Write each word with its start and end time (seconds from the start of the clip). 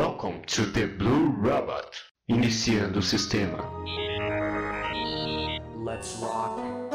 Welcome 0.00 0.40
to 0.46 0.64
the 0.64 0.86
Blue 0.86 1.34
Robot. 1.36 1.94
Iniciando 2.30 3.00
o 3.00 3.02
sistema. 3.02 3.58
Let's 5.84 6.16
rock. 6.22 6.89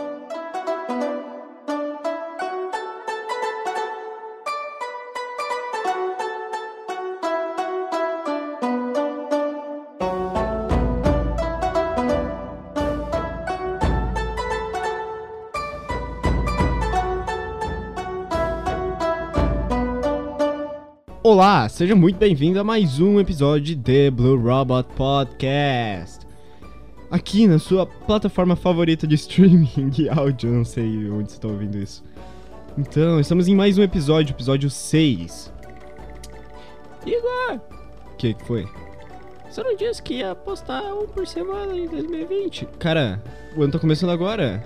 Olá, 21.36 21.68
seja 21.68 21.94
muito 21.94 22.18
bem-vindo 22.18 22.62
a 22.62 22.64
mais 22.64 23.02
um 23.02 23.20
episódio 23.20 23.76
de 23.76 24.10
Blue 24.10 24.42
Robot 24.42 24.88
Podcast. 24.96 26.26
Aqui 27.12 27.46
na 27.46 27.60
sua 27.60 27.86
plataforma 27.86 28.56
favorita 28.56 29.06
de 29.06 29.16
streaming 29.20 29.90
de 29.90 30.08
áudio, 30.08 30.50
não 30.50 30.64
sei 30.64 31.10
onde 31.10 31.30
você 31.30 31.36
está 31.36 31.50
ouvindo 31.50 31.78
isso. 31.78 32.02
Então, 32.78 33.20
estamos 33.20 33.50
em 33.50 33.54
mais 33.54 33.78
um 33.78 33.84
episódio, 33.84 34.32
episódio 34.32 34.70
6. 34.70 35.52
Igor! 37.06 37.60
O 38.14 38.16
que 38.16 38.34
que 38.34 38.46
foi? 38.46 38.66
Você 39.50 39.62
não 39.62 39.76
disse 39.76 40.02
que 40.02 40.14
ia 40.20 40.34
postar 40.34 40.84
um 40.94 41.06
por 41.06 41.28
semana 41.28 41.78
em 41.78 41.86
2020? 41.86 42.66
Cara, 42.80 43.22
o 43.58 43.62
ano 43.62 43.74
tá 43.74 43.80
começando 43.80 44.12
agora. 44.12 44.64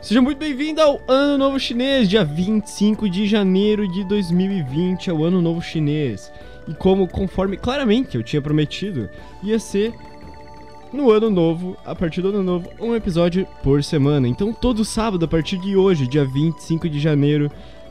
Seja 0.00 0.22
muito 0.22 0.38
bem-vindo 0.38 0.80
ao 0.80 1.00
Ano 1.08 1.36
Novo 1.36 1.58
Chinês, 1.58 2.08
dia 2.08 2.24
25 2.24 3.10
de 3.10 3.26
janeiro 3.26 3.86
de 3.88 4.04
2020, 4.04 5.10
é 5.10 5.12
o 5.12 5.24
Ano 5.24 5.42
Novo 5.42 5.60
Chinês. 5.60 6.32
E 6.68 6.72
como, 6.72 7.08
conforme 7.08 7.56
claramente 7.56 8.16
eu 8.16 8.22
tinha 8.22 8.40
prometido, 8.40 9.10
ia 9.42 9.58
ser 9.58 9.92
no 10.92 11.10
Ano 11.10 11.28
Novo, 11.28 11.76
a 11.84 11.96
partir 11.96 12.22
do 12.22 12.28
Ano 12.28 12.44
Novo, 12.44 12.70
um 12.78 12.94
episódio 12.94 13.44
por 13.60 13.82
semana. 13.82 14.28
Então, 14.28 14.52
todo 14.52 14.84
sábado, 14.84 15.24
a 15.24 15.28
partir 15.28 15.58
de 15.58 15.76
hoje, 15.76 16.06
dia 16.06 16.24
25 16.24 16.88
de 16.88 17.00
janeiro, 17.00 17.50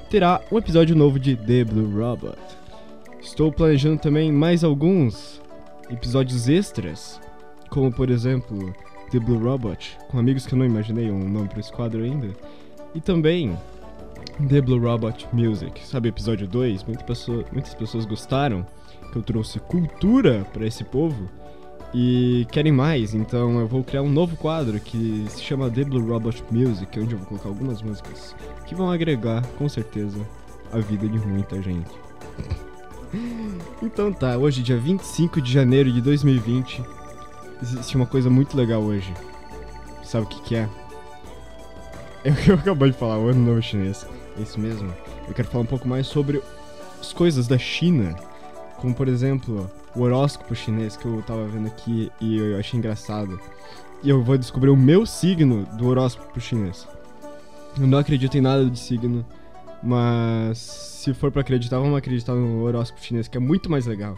terá 0.09 0.41
um 0.49 0.57
episódio 0.57 0.95
novo 0.95 1.19
de 1.19 1.35
The 1.35 1.65
Blue 1.65 1.91
Robot. 1.93 2.37
Estou 3.19 3.51
planejando 3.51 3.99
também 3.99 4.31
mais 4.31 4.63
alguns 4.63 5.41
episódios 5.89 6.47
extras, 6.47 7.19
como 7.69 7.91
por 7.91 8.09
exemplo 8.09 8.73
The 9.11 9.19
Blue 9.19 9.39
Robot, 9.39 9.97
com 10.09 10.19
amigos 10.19 10.45
que 10.45 10.53
eu 10.53 10.59
não 10.59 10.65
imaginei 10.65 11.09
um 11.09 11.29
nome 11.29 11.47
para 11.47 11.59
esse 11.59 11.71
quadro 11.71 12.03
ainda. 12.03 12.29
E 12.93 13.01
também 13.01 13.57
The 14.49 14.61
Blue 14.61 14.79
Robot 14.79 15.27
Music, 15.33 15.85
sabe, 15.85 16.09
episódio 16.09 16.47
2? 16.47 16.83
Muita 16.83 17.03
pessoa, 17.03 17.45
muitas 17.51 17.73
pessoas 17.73 18.05
gostaram 18.05 18.65
que 19.11 19.17
eu 19.17 19.23
trouxe 19.23 19.59
cultura 19.59 20.45
para 20.53 20.65
esse 20.65 20.83
povo 20.83 21.29
e 21.93 22.45
querem 22.51 22.71
mais, 22.71 23.13
então 23.13 23.59
eu 23.59 23.67
vou 23.67 23.83
criar 23.83 24.01
um 24.01 24.09
novo 24.09 24.35
quadro 24.35 24.79
que 24.79 25.25
se 25.29 25.41
chama 25.41 25.69
The 25.69 25.85
Blue 25.85 26.05
Robot 26.05 26.43
Music, 26.51 26.99
onde 26.99 27.13
eu 27.13 27.17
vou 27.19 27.27
colocar 27.27 27.49
algumas 27.49 27.81
músicas 27.81 28.35
que 28.65 28.75
vão 28.75 28.91
agregar, 28.91 29.45
com 29.57 29.69
certeza, 29.69 30.19
a 30.71 30.79
vida 30.79 31.07
de 31.07 31.17
muita 31.17 31.61
gente. 31.61 31.89
então 33.81 34.11
tá, 34.11 34.37
hoje, 34.37 34.61
dia 34.61 34.77
25 34.77 35.41
de 35.41 35.51
janeiro 35.51 35.91
de 35.91 36.01
2020, 36.01 36.83
existe 37.61 37.95
uma 37.95 38.05
coisa 38.05 38.29
muito 38.29 38.55
legal 38.55 38.81
hoje. 38.81 39.13
Sabe 40.03 40.25
o 40.25 40.29
que, 40.29 40.41
que 40.41 40.55
é? 40.55 40.69
Eu, 42.23 42.33
eu 42.47 42.55
acabei 42.55 42.91
de 42.91 42.97
falar, 42.97 43.17
o 43.17 43.27
ano 43.27 43.45
novo 43.45 43.61
chinês. 43.61 44.05
É 44.37 44.41
isso 44.41 44.59
mesmo. 44.59 44.93
Eu 45.27 45.33
quero 45.33 45.47
falar 45.47 45.63
um 45.63 45.67
pouco 45.67 45.87
mais 45.87 46.07
sobre 46.07 46.41
as 46.99 47.11
coisas 47.13 47.47
da 47.47 47.57
China. 47.57 48.15
Como, 48.77 48.93
por 48.93 49.07
exemplo, 49.07 49.69
o 49.95 50.01
horóscopo 50.01 50.55
chinês 50.55 50.95
que 50.95 51.05
eu 51.05 51.21
tava 51.23 51.47
vendo 51.47 51.67
aqui 51.67 52.11
e 52.21 52.37
eu 52.37 52.59
achei 52.59 52.77
engraçado. 52.77 53.39
E 54.03 54.09
eu 54.09 54.23
vou 54.23 54.37
descobrir 54.37 54.69
o 54.69 54.77
meu 54.77 55.05
signo 55.05 55.65
do 55.77 55.87
horóscopo 55.87 56.39
chinês. 56.39 56.87
Eu 57.79 57.87
não 57.87 57.97
acredito 57.97 58.37
em 58.37 58.41
nada 58.41 58.65
de 58.65 58.79
signo, 58.79 59.25
mas 59.81 60.57
se 60.57 61.13
for 61.13 61.31
para 61.31 61.41
acreditar, 61.41 61.79
vamos 61.79 61.97
acreditar 61.97 62.33
no 62.33 62.63
horóscopo 62.63 63.03
chinês, 63.03 63.27
que 63.27 63.37
é 63.37 63.39
muito 63.39 63.69
mais 63.69 63.85
legal. 63.85 64.15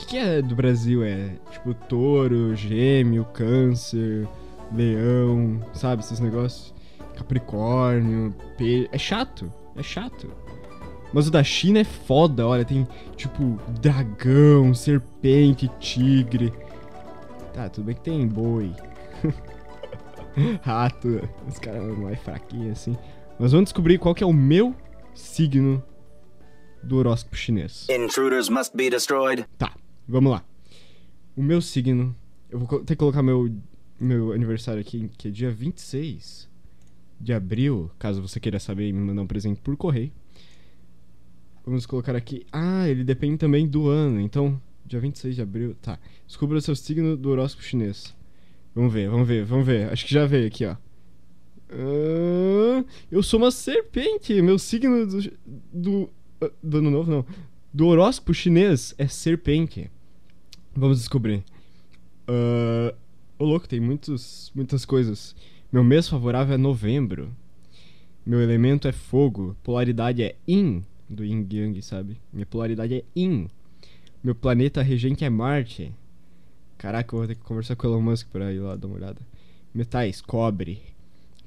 O 0.00 0.02
que, 0.02 0.06
que 0.06 0.16
é 0.16 0.40
do 0.40 0.56
Brasil? 0.56 1.04
É 1.04 1.32
tipo 1.50 1.74
touro, 1.74 2.56
gêmeo, 2.56 3.22
câncer, 3.34 4.26
leão, 4.74 5.60
sabe? 5.74 6.02
Esses 6.02 6.18
negócios. 6.18 6.74
Capricórnio, 7.14 8.34
peixe. 8.56 8.88
É 8.92 8.98
chato, 8.98 9.52
é 9.76 9.82
chato. 9.82 10.32
Mas 11.12 11.28
o 11.28 11.30
da 11.30 11.44
China 11.44 11.80
é 11.80 11.84
foda, 11.84 12.46
olha, 12.46 12.64
tem 12.64 12.88
tipo 13.14 13.60
dragão, 13.78 14.72
serpente, 14.72 15.70
tigre. 15.78 16.50
Tá, 17.52 17.68
tudo 17.68 17.84
bem 17.84 17.94
que 17.94 18.00
tem 18.00 18.26
boi. 18.26 18.72
Rato, 20.62 21.28
os 21.46 21.58
caras 21.58 21.98
mais 21.98 22.18
fraquinhos 22.20 22.72
assim. 22.72 22.96
Mas 23.38 23.52
vamos 23.52 23.66
descobrir 23.66 23.98
qual 23.98 24.14
que 24.14 24.24
é 24.24 24.26
o 24.26 24.32
meu 24.32 24.74
signo 25.14 25.82
do 26.82 26.96
horóscopo 26.96 27.36
chinês. 27.36 27.86
Intruders 27.90 28.48
must 28.48 28.74
be 28.74 28.88
destroyed. 28.88 29.44
Tá, 29.58 29.74
vamos 30.10 30.32
lá. 30.32 30.44
O 31.36 31.42
meu 31.42 31.60
signo. 31.62 32.14
Eu 32.50 32.58
vou 32.58 32.80
ter 32.80 32.94
que 32.94 32.96
colocar 32.96 33.22
meu, 33.22 33.50
meu 33.98 34.32
aniversário 34.32 34.80
aqui, 34.80 35.08
que 35.16 35.28
é 35.28 35.30
dia 35.30 35.50
26 35.50 36.48
de 37.20 37.32
abril. 37.32 37.90
Caso 37.98 38.20
você 38.20 38.40
queira 38.40 38.58
saber 38.58 38.88
e 38.88 38.92
me 38.92 39.00
mandar 39.00 39.22
um 39.22 39.26
presente 39.26 39.60
por 39.60 39.76
correio. 39.76 40.10
Vamos 41.64 41.86
colocar 41.86 42.16
aqui. 42.16 42.44
Ah, 42.50 42.88
ele 42.88 43.04
depende 43.04 43.36
também 43.36 43.68
do 43.68 43.88
ano. 43.88 44.20
Então, 44.20 44.60
dia 44.84 44.98
26 44.98 45.36
de 45.36 45.42
abril. 45.42 45.76
Tá. 45.80 45.98
Descubra 46.26 46.58
o 46.58 46.60
seu 46.60 46.74
signo 46.74 47.16
do 47.16 47.30
horóscopo 47.30 47.62
chinês. 47.62 48.14
Vamos 48.74 48.92
ver, 48.92 49.08
vamos 49.08 49.28
ver, 49.28 49.44
vamos 49.44 49.66
ver. 49.66 49.92
Acho 49.92 50.06
que 50.06 50.14
já 50.14 50.26
veio 50.26 50.46
aqui, 50.46 50.64
ó. 50.64 50.76
Ah, 51.70 52.84
eu 53.10 53.22
sou 53.22 53.38
uma 53.38 53.50
serpente. 53.50 54.40
Meu 54.42 54.58
signo 54.58 55.06
do, 55.06 55.32
do, 55.72 56.10
ah, 56.40 56.50
do 56.62 56.78
ano 56.78 56.90
novo, 56.90 57.10
não. 57.10 57.26
Do 57.72 57.86
horóscopo 57.86 58.34
chinês 58.34 58.94
é 58.98 59.06
serpente. 59.06 59.90
Vamos 60.74 60.98
descobrir. 60.98 61.42
Ah, 62.26 62.94
Ô 63.40 63.44
louco, 63.46 63.66
tem 63.66 63.80
muitos, 63.80 64.52
muitas 64.54 64.84
coisas. 64.84 65.34
Meu 65.72 65.82
mês 65.82 66.06
favorável 66.06 66.54
é 66.54 66.58
novembro. 66.58 67.34
Meu 68.24 68.38
elemento 68.42 68.86
é 68.86 68.92
fogo. 68.92 69.56
Polaridade 69.62 70.22
é 70.22 70.36
Yin, 70.46 70.84
do 71.08 71.24
Yin 71.24 71.48
Yang, 71.50 71.80
sabe? 71.80 72.20
Minha 72.30 72.44
polaridade 72.44 72.96
é 72.96 73.04
Yin. 73.16 73.48
Meu 74.22 74.34
planeta 74.34 74.82
regente 74.82 75.24
é 75.24 75.30
Marte. 75.30 75.90
Caraca, 76.76 77.14
eu 77.14 77.18
vou 77.20 77.26
ter 77.26 77.34
que 77.34 77.40
conversar 77.40 77.76
com 77.76 77.86
o 77.86 77.90
Elon 77.90 78.02
Musk 78.02 78.28
pra 78.28 78.52
ir 78.52 78.58
lá 78.58 78.76
dar 78.76 78.88
uma 78.88 78.96
olhada. 78.96 79.20
Metais, 79.72 80.20
cobre. 80.20 80.82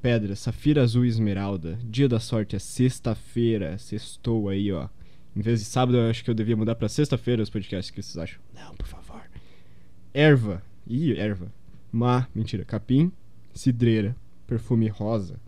Pedra, 0.01 0.35
safira 0.35 0.81
azul 0.81 1.05
e 1.05 1.09
esmeralda. 1.09 1.77
Dia 1.83 2.09
da 2.09 2.19
sorte 2.19 2.55
é 2.55 2.59
sexta-feira. 2.59 3.77
Sextou 3.77 4.49
aí, 4.49 4.71
ó. 4.71 4.89
Em 5.35 5.41
vez 5.41 5.59
de 5.59 5.65
sábado, 5.65 5.97
eu 5.97 6.09
acho 6.09 6.23
que 6.23 6.29
eu 6.31 6.35
devia 6.35 6.57
mudar 6.57 6.73
pra 6.73 6.89
sexta-feira 6.89 7.43
os 7.43 7.51
podcasts. 7.51 7.91
O 7.91 7.93
que 7.93 8.01
vocês 8.01 8.17
acham? 8.17 8.39
Não, 8.55 8.73
por 8.73 8.87
favor. 8.87 9.02
Erva. 10.13 10.61
Ih, 10.85 11.17
erva. 11.17 11.51
Má, 11.91 12.27
mentira. 12.35 12.63
Capim. 12.63 13.11
Cidreira. 13.53 14.15
Perfume 14.45 14.87
rosa. 14.87 15.39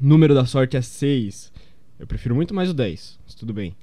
Número 0.00 0.34
da 0.34 0.44
sorte 0.44 0.76
é 0.76 0.82
6. 0.82 1.52
Eu 1.98 2.06
prefiro 2.06 2.34
muito 2.34 2.54
mais 2.54 2.70
o 2.70 2.74
10, 2.74 3.18
mas 3.24 3.34
tudo 3.34 3.52
bem. 3.52 3.74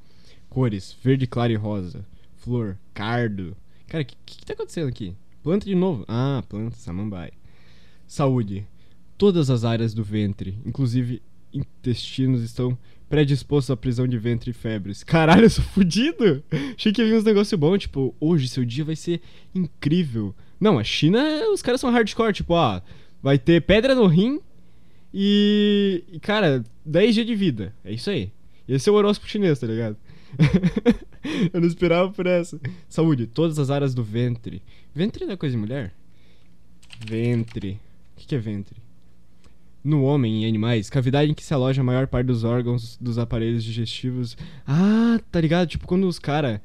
Cores: 0.49 0.95
verde 1.03 1.27
claro 1.27 1.51
e 1.51 1.55
rosa. 1.55 2.05
Flor: 2.37 2.77
cardo. 2.93 3.57
Cara, 3.87 4.03
o 4.03 4.05
que, 4.05 4.15
que 4.25 4.45
tá 4.45 4.53
acontecendo 4.53 4.87
aqui? 4.87 5.15
Planta 5.43 5.65
de 5.65 5.75
novo. 5.75 6.05
Ah, 6.07 6.43
planta, 6.47 6.77
samambaia. 6.77 7.33
Saúde: 8.07 8.65
todas 9.17 9.49
as 9.49 9.65
áreas 9.65 9.93
do 9.93 10.03
ventre, 10.03 10.57
inclusive 10.65 11.21
intestinos, 11.53 12.41
estão 12.41 12.77
predispostos 13.15 13.71
à 13.71 13.77
prisão 13.77 14.05
de 14.05 14.17
ventre 14.17 14.51
e 14.51 14.53
febres. 14.53 15.01
Caralho, 15.01 15.45
eu 15.45 15.49
sou 15.49 15.63
fudido! 15.63 16.43
Achei 16.75 16.91
que 16.91 17.01
ia 17.01 17.15
uns 17.15 17.23
negócios 17.23 17.57
bons, 17.57 17.77
tipo, 17.77 18.13
hoje 18.19 18.49
seu 18.49 18.65
dia 18.65 18.83
vai 18.83 18.97
ser 18.97 19.21
incrível. 19.53 20.35
Não, 20.59 20.77
a 20.77 20.83
China, 20.83 21.23
os 21.53 21.61
caras 21.61 21.79
são 21.79 21.89
hardcore, 21.89 22.33
tipo, 22.33 22.53
ó, 22.53 22.81
vai 23.23 23.39
ter 23.39 23.61
pedra 23.61 23.95
no 23.95 24.05
rim 24.05 24.41
e, 25.13 26.03
cara, 26.21 26.61
10 26.85 27.15
dias 27.15 27.25
de 27.25 27.35
vida. 27.35 27.73
É 27.85 27.93
isso 27.93 28.09
aí. 28.09 28.33
Esse 28.67 28.89
é 28.89 28.91
o 28.91 28.95
horóscopo 28.95 29.29
chinês, 29.29 29.59
tá 29.59 29.67
ligado? 29.67 29.95
eu 31.53 31.61
não 31.61 31.67
esperava 31.69 32.11
por 32.11 32.27
essa. 32.27 32.59
Saúde, 32.89 33.27
todas 33.27 33.57
as 33.57 33.69
áreas 33.69 33.93
do 33.93 34.03
ventre. 34.03 34.61
Ventre 34.93 35.23
não 35.23 35.35
é 35.35 35.37
coisa 35.37 35.55
de 35.55 35.61
mulher? 35.61 35.93
Ventre. 36.99 37.79
O 38.17 38.27
que 38.27 38.35
é 38.35 38.37
ventre? 38.37 38.75
No 39.85 40.01
homem 40.01 40.43
e 40.43 40.47
animais, 40.47 40.89
cavidade 40.89 41.29
em 41.29 41.35
que 41.35 41.43
se 41.43 41.53
aloja 41.53 41.81
a 41.81 41.83
maior 41.83 42.07
parte 42.07 42.25
dos 42.25 42.43
órgãos 42.43 42.97
dos 42.99 43.19
aparelhos 43.19 43.63
digestivos. 43.63 44.35
Ah, 44.65 45.19
tá 45.31 45.39
ligado? 45.39 45.67
Tipo, 45.67 45.85
quando 45.85 46.07
os 46.07 46.17
cara. 46.17 46.59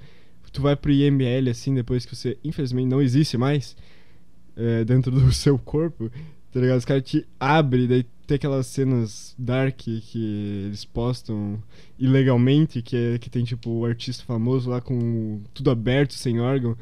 Tu 0.50 0.60
vai 0.62 0.74
pro 0.74 0.90
IML 0.90 1.48
assim, 1.48 1.72
depois 1.74 2.04
que 2.04 2.16
você, 2.16 2.36
infelizmente, 2.42 2.88
não 2.88 3.00
existe 3.00 3.36
mais 3.36 3.76
é, 4.56 4.84
dentro 4.84 5.12
do 5.12 5.30
seu 5.34 5.58
corpo, 5.58 6.10
tá 6.50 6.58
ligado? 6.58 6.78
Os 6.78 6.84
caras 6.84 7.04
te 7.04 7.24
abrem, 7.38 7.86
daí 7.86 8.04
ter 8.26 8.36
aquelas 8.36 8.66
cenas 8.66 9.34
dark 9.38 9.76
que 9.76 10.64
eles 10.66 10.84
postam 10.84 11.62
ilegalmente, 11.98 12.80
que, 12.80 12.96
é, 12.96 13.18
que 13.18 13.28
tem 13.28 13.44
tipo 13.44 13.70
o 13.70 13.84
artista 13.84 14.24
famoso 14.24 14.70
lá 14.70 14.80
com 14.80 15.40
tudo 15.52 15.70
aberto, 15.70 16.14
sem 16.14 16.40
órgão. 16.40 16.76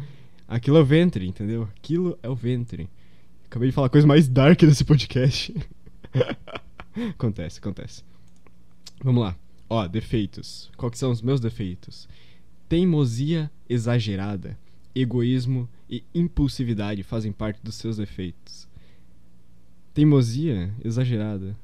Aquilo 0.46 0.76
é 0.76 0.81
o 0.81 0.85
ventre, 0.85 1.26
entendeu? 1.26 1.69
Aquilo 1.76 2.19
é 2.23 2.29
o 2.29 2.35
ventre. 2.35 2.88
Acabei 3.46 3.70
de 3.70 3.75
falar 3.75 3.87
a 3.87 3.90
coisa 3.90 4.06
mais 4.06 4.29
dark 4.29 4.61
desse 4.61 4.85
podcast. 4.85 5.55
acontece, 7.10 7.58
acontece. 7.58 8.05
Vamos 9.02 9.22
lá. 9.22 9.37
Ó, 9.69 9.87
defeitos. 9.87 10.70
Quais 10.76 10.99
são 10.99 11.10
os 11.10 11.22
meus 11.22 11.40
defeitos? 11.40 12.08
Teimosia 12.69 13.50
exagerada, 13.69 14.58
egoísmo 14.94 15.69
e 15.88 16.05
impulsividade 16.14 17.02
fazem 17.02 17.32
parte 17.32 17.60
dos 17.62 17.75
seus 17.75 17.96
defeitos. 17.96 18.69
Teimosia 19.94 20.72
exagerada. 20.84 21.56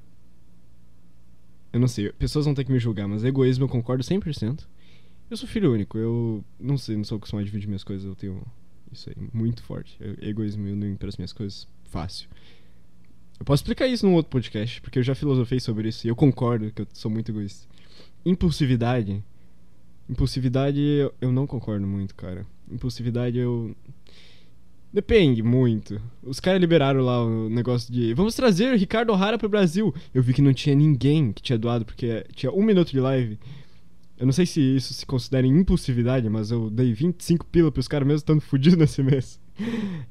Eu 1.72 1.80
não 1.80 1.88
sei, 1.88 2.12
pessoas 2.12 2.44
vão 2.44 2.54
ter 2.54 2.64
que 2.64 2.72
me 2.72 2.78
julgar, 2.78 3.08
mas 3.08 3.24
egoísmo 3.24 3.64
eu 3.64 3.68
concordo 3.68 4.04
100%. 4.04 4.66
Eu 5.30 5.36
sou 5.36 5.48
filho 5.48 5.72
único, 5.72 5.98
eu 5.98 6.44
não 6.60 6.76
sei, 6.76 6.96
não 6.96 7.04
sou 7.04 7.16
acostumado 7.16 7.42
a 7.42 7.46
dividir 7.46 7.66
minhas 7.66 7.82
coisas, 7.82 8.06
eu 8.06 8.14
tenho 8.14 8.40
isso 8.92 9.10
aí 9.10 9.16
muito 9.32 9.62
forte. 9.62 9.96
Eu, 9.98 10.16
egoísmo, 10.20 10.68
eu 10.68 10.76
não 10.76 10.86
empresto 10.86 11.20
minhas 11.20 11.32
coisas 11.32 11.66
fácil. 11.84 12.28
Eu 13.38 13.44
posso 13.44 13.62
explicar 13.62 13.86
isso 13.86 14.06
num 14.06 14.14
outro 14.14 14.30
podcast, 14.30 14.80
porque 14.80 14.98
eu 14.98 15.02
já 15.02 15.14
filosofei 15.14 15.58
sobre 15.58 15.88
isso 15.88 16.06
e 16.06 16.10
eu 16.10 16.16
concordo 16.16 16.70
que 16.70 16.82
eu 16.82 16.86
sou 16.92 17.10
muito 17.10 17.30
egoísta. 17.30 17.66
Impulsividade. 18.24 19.22
Impulsividade 20.08 20.80
eu, 20.80 21.14
eu 21.20 21.32
não 21.32 21.46
concordo 21.46 21.86
muito, 21.86 22.14
cara. 22.14 22.46
Impulsividade 22.70 23.38
eu. 23.38 23.74
Depende 24.92 25.42
muito. 25.42 26.00
Os 26.22 26.38
caras 26.38 26.60
liberaram 26.60 27.00
lá 27.00 27.24
o 27.24 27.48
negócio 27.48 27.92
de 27.92 28.14
vamos 28.14 28.34
trazer 28.36 28.76
Ricardo 28.76 29.12
O'Hara 29.12 29.36
pro 29.36 29.48
Brasil. 29.48 29.92
Eu 30.14 30.22
vi 30.22 30.32
que 30.32 30.40
não 30.40 30.54
tinha 30.54 30.74
ninguém 30.74 31.32
que 31.32 31.42
tinha 31.42 31.58
doado, 31.58 31.84
porque 31.84 32.24
tinha 32.34 32.52
um 32.52 32.62
minuto 32.62 32.92
de 32.92 33.00
live. 33.00 33.38
Eu 34.16 34.26
não 34.26 34.32
sei 34.32 34.46
se 34.46 34.60
isso 34.60 34.94
se 34.94 35.04
considera 35.04 35.44
impulsividade, 35.44 36.28
mas 36.30 36.52
eu 36.52 36.70
dei 36.70 36.92
25 36.92 37.44
pila 37.46 37.72
pros 37.72 37.88
caras 37.88 38.06
mesmo 38.06 38.18
estando 38.18 38.40
fudido 38.40 38.76
nesse 38.78 39.02
mês. 39.02 39.40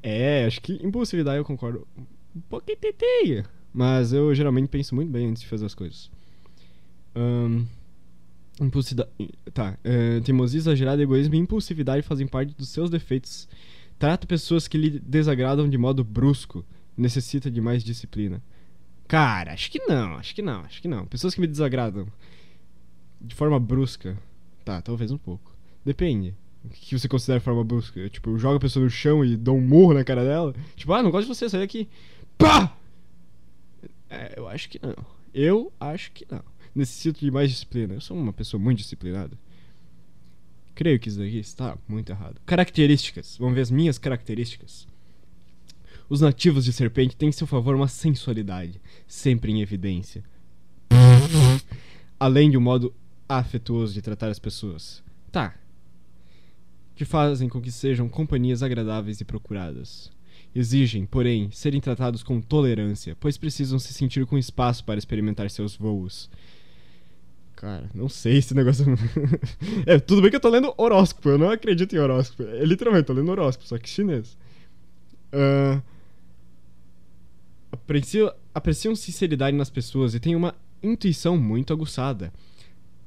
É, 0.02 0.46
acho 0.46 0.62
que 0.62 0.74
impulsividade 0.86 1.38
eu 1.38 1.46
concordo 1.46 1.88
um 2.36 2.42
pouquinho 2.42 2.78
teteia. 2.78 3.46
Mas 3.74 4.14
eu 4.14 4.34
geralmente 4.36 4.68
penso 4.68 4.94
muito 4.94 5.12
bem 5.12 5.28
antes 5.28 5.42
de 5.42 5.48
fazer 5.48 5.66
as 5.66 5.74
coisas. 5.74 6.12
Um, 7.16 7.66
impulsividade. 8.62 9.10
Tá. 9.54 9.78
Uh, 9.84 10.22
teimosia 10.22 10.60
exagerada, 10.60 11.02
egoísmo 11.02 11.36
e 11.36 11.40
impulsividade 11.40 12.04
fazem 12.04 12.28
parte 12.28 12.56
dos 12.56 12.70
seus 12.70 12.90
defeitos. 12.90 13.48
Trata 13.98 14.28
pessoas 14.28 14.68
que 14.68 14.78
lhe 14.78 15.00
desagradam 15.00 15.68
de 15.70 15.78
modo 15.78 16.04
brusco. 16.04 16.66
Necessita 16.96 17.50
de 17.50 17.60
mais 17.60 17.84
disciplina. 17.84 18.42
Cara, 19.08 19.54
acho 19.54 19.72
que 19.72 19.80
não, 19.80 20.16
acho 20.16 20.36
que 20.36 20.42
não, 20.42 20.62
acho 20.62 20.82
que 20.82 20.88
não. 20.88 21.06
Pessoas 21.06 21.34
que 21.34 21.42
me 21.42 21.48
desagradam 21.48 22.08
de 23.20 23.34
forma 23.34 23.60
brusca. 23.60 24.18
Tá, 24.64 24.82
talvez 24.82 25.12
um 25.12 25.18
pouco. 25.18 25.56
Depende. 25.84 26.36
O 26.64 26.70
que 26.70 26.98
você 26.98 27.08
considera 27.08 27.42
forma 27.42 27.64
brusca? 27.64 28.00
Eu, 28.00 28.10
tipo, 28.10 28.30
eu 28.30 28.40
jogo 28.40 28.56
a 28.56 28.60
pessoa 28.60 28.84
no 28.84 28.90
chão 28.90 29.24
e 29.24 29.36
dou 29.36 29.58
um 29.58 29.62
murro 29.62 29.94
na 29.94 30.04
cara 30.04 30.24
dela? 30.24 30.54
Tipo, 30.76 30.94
ah, 30.94 31.04
não 31.04 31.12
gosto 31.12 31.28
de 31.28 31.36
você, 31.36 31.50
sai 31.50 31.60
daqui. 31.60 31.90
Pá! 32.44 32.76
É, 34.10 34.34
eu 34.36 34.48
acho 34.50 34.70
que 34.70 34.78
não. 34.82 34.94
Eu 35.34 35.72
acho 35.80 36.12
que 36.12 36.28
não. 36.30 36.44
Necessito 36.76 37.22
de 37.22 37.32
mais 37.32 37.50
disciplina. 37.50 37.94
Eu 37.94 38.02
sou 38.02 38.18
uma 38.18 38.34
pessoa 38.34 38.62
muito 38.62 38.80
disciplinada. 38.80 39.38
Creio 40.76 41.00
que 41.00 41.08
isso 41.08 41.20
daqui 41.20 41.38
está 41.38 41.78
muito 41.88 42.12
errado. 42.12 42.42
Características. 42.46 43.38
Vamos 43.38 43.56
ver 43.56 43.62
as 43.62 43.72
minhas 43.72 43.98
características. 43.98 44.86
Os 46.10 46.20
nativos 46.20 46.66
de 46.66 46.74
serpente 46.74 47.16
têm 47.16 47.30
em 47.30 47.32
seu 47.32 47.48
favor 47.48 47.76
uma 47.76 47.88
sensualidade, 47.88 48.82
sempre 49.08 49.54
em 49.54 49.62
evidência. 49.62 50.22
Além 52.20 52.52
de 52.52 52.58
um 52.58 52.62
modo 52.62 52.94
afetuoso 53.28 53.94
de 53.94 54.02
tratar 54.02 54.28
as 54.28 54.38
pessoas. 54.38 55.02
Tá. 55.32 55.56
Que 56.94 57.06
fazem 57.06 57.48
com 57.48 57.62
que 57.62 57.72
sejam 57.72 58.10
companhias 58.10 58.62
agradáveis 58.62 59.22
e 59.22 59.26
procuradas. 59.26 60.12
Exigem, 60.56 61.06
porém, 61.06 61.50
serem 61.52 61.82
tratados 61.82 62.22
com 62.22 62.40
tolerância, 62.40 63.18
pois 63.20 63.38
precisam 63.38 63.80
se 63.80 63.92
sentir 63.92 64.24
com 64.26 64.38
espaço 64.38 64.84
para 64.84 65.00
experimentar 65.00 65.50
seus 65.50 65.76
voos. 65.76 66.30
Cara, 67.56 67.90
não 67.94 68.08
sei 68.08 68.38
esse 68.38 68.54
negócio. 68.54 68.86
é, 69.88 70.00
tudo 70.00 70.22
bem 70.22 70.30
que 70.30 70.36
eu 70.36 70.40
tô 70.40 70.50
lendo 70.50 70.72
horóscopo, 70.78 71.30
eu 71.30 71.38
não 71.40 71.50
acredito 71.50 71.96
em 71.96 72.00
horóscopo. 72.00 72.44
É, 72.44 72.64
literalmente, 72.66 73.06
tô 73.06 73.14
lendo 73.14 73.32
horóscopo, 73.32 73.68
só 73.68 73.80
que 73.80 73.90
chinês. 73.90 74.38
Uh, 75.34 75.82
apreciam, 77.72 78.32
apreciam 78.54 78.96
sinceridade 78.96 79.58
nas 79.58 79.72
pessoas 79.72 80.14
e 80.14 80.20
têm 80.20 80.36
uma 80.36 80.54
intuição 80.84 81.36
muito 81.36 81.74
aguçada. 81.74 82.32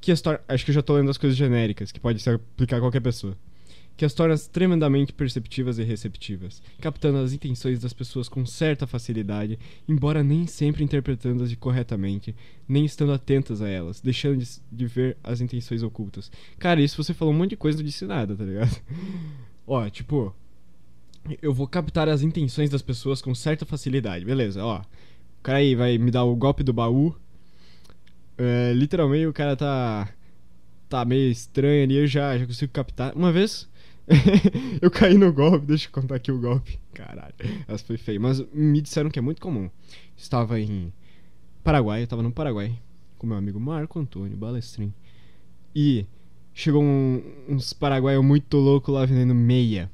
Que 0.01 0.11
acho 0.11 0.65
que 0.65 0.71
eu 0.71 0.75
já 0.75 0.83
tô 0.83 0.95
lendo 0.95 1.11
as 1.11 1.19
coisas 1.19 1.37
genéricas, 1.37 1.93
que 1.93 2.01
pode 2.01 2.21
se 2.21 2.29
aplicar 2.29 2.79
a 2.79 2.81
qualquer 2.81 3.01
pessoa 3.01 3.37
que 3.97 4.05
as 4.05 4.13
torna 4.13 4.37
tremendamente 4.39 5.13
perceptivas 5.13 5.79
e 5.79 5.83
receptivas, 5.83 6.63
captando 6.81 7.19
as 7.19 7.33
intenções 7.33 7.81
das 7.81 7.93
pessoas 7.93 8.29
com 8.29 8.45
certa 8.45 8.87
facilidade, 8.87 9.59
embora 9.89 10.23
nem 10.23 10.47
sempre 10.47 10.85
interpretando-as 10.85 11.55
corretamente, 11.55 12.35
nem 12.69 12.85
estando 12.85 13.13
atentas 13.13 13.63
a 13.63 13.69
elas, 13.69 14.01
deixando 14.01 14.37
de, 14.37 14.49
de, 14.71 14.87
ver 14.87 15.17
as 15.25 15.41
intenções 15.41 15.83
ocultas. 15.83 16.31
Cara, 16.59 16.83
isso 16.83 17.03
você 17.03 17.15
falou 17.15 17.33
um 17.33 17.37
monte 17.37 17.51
de 17.51 17.57
coisa 17.57 17.79
e 17.79 17.81
não 17.81 17.87
disse 17.87 18.05
nada, 18.05 18.37
tá 18.37 18.45
ligado? 18.45 18.77
ó, 19.67 19.89
tipo, 19.89 20.35
eu 21.41 21.55
vou 21.55 21.67
captar 21.67 22.09
as 22.09 22.23
intenções 22.23 22.69
das 22.69 22.83
pessoas 22.83 23.23
com 23.23 23.35
certa 23.35 23.65
facilidade, 23.65 24.25
beleza, 24.25 24.63
ó. 24.63 24.81
O 24.81 25.43
cara 25.43 25.59
aí 25.59 25.75
vai 25.75 25.97
me 25.97 26.11
dar 26.11 26.25
o 26.25 26.37
golpe 26.37 26.63
do 26.63 26.73
baú. 26.73 27.15
É, 28.37 28.73
literalmente 28.75 29.27
o 29.27 29.33
cara 29.33 29.57
tá 29.57 30.09
tá 30.89 31.05
meio 31.05 31.31
estranho 31.31 31.85
ali, 31.85 31.97
eu 31.97 32.07
já, 32.07 32.37
já 32.39 32.47
consigo 32.47 32.73
captar. 32.73 33.15
Uma 33.15 33.33
vez 33.33 33.69
eu 34.81 34.91
caí 34.91 35.19
no 35.19 35.33
golpe, 35.33 35.67
deixa 35.67 35.89
eu 35.89 35.93
contar 35.93 36.17
aqui 36.17 36.31
o 36.31 36.41
golpe. 36.41 36.79
Caralho, 36.95 37.35
essa 37.67 37.85
foi 37.85 37.97
feia. 37.97 38.21
Mas 38.21 38.41
me 38.53 38.81
disseram 38.81 39.11
que 39.11 39.19
é 39.19 39.23
muito 39.23 39.41
comum. 39.41 39.69
Estava 40.17 40.61
em 40.61 40.93
Paraguai, 41.65 42.01
eu 42.01 42.05
estava 42.05 42.23
no 42.23 42.31
Paraguai 42.31 42.79
com 43.19 43.27
meu 43.27 43.37
amigo 43.37 43.59
Marco 43.59 43.99
Antônio 43.99 44.37
Balestrin. 44.37 44.93
E 45.75 46.07
chegou 46.55 46.83
um, 46.83 47.23
uns 47.49 47.73
paraguaios 47.73 48.25
muito 48.25 48.57
loucos 48.57 48.95
lá 48.95 49.05
vendendo 49.05 49.35
meia. 49.35 49.91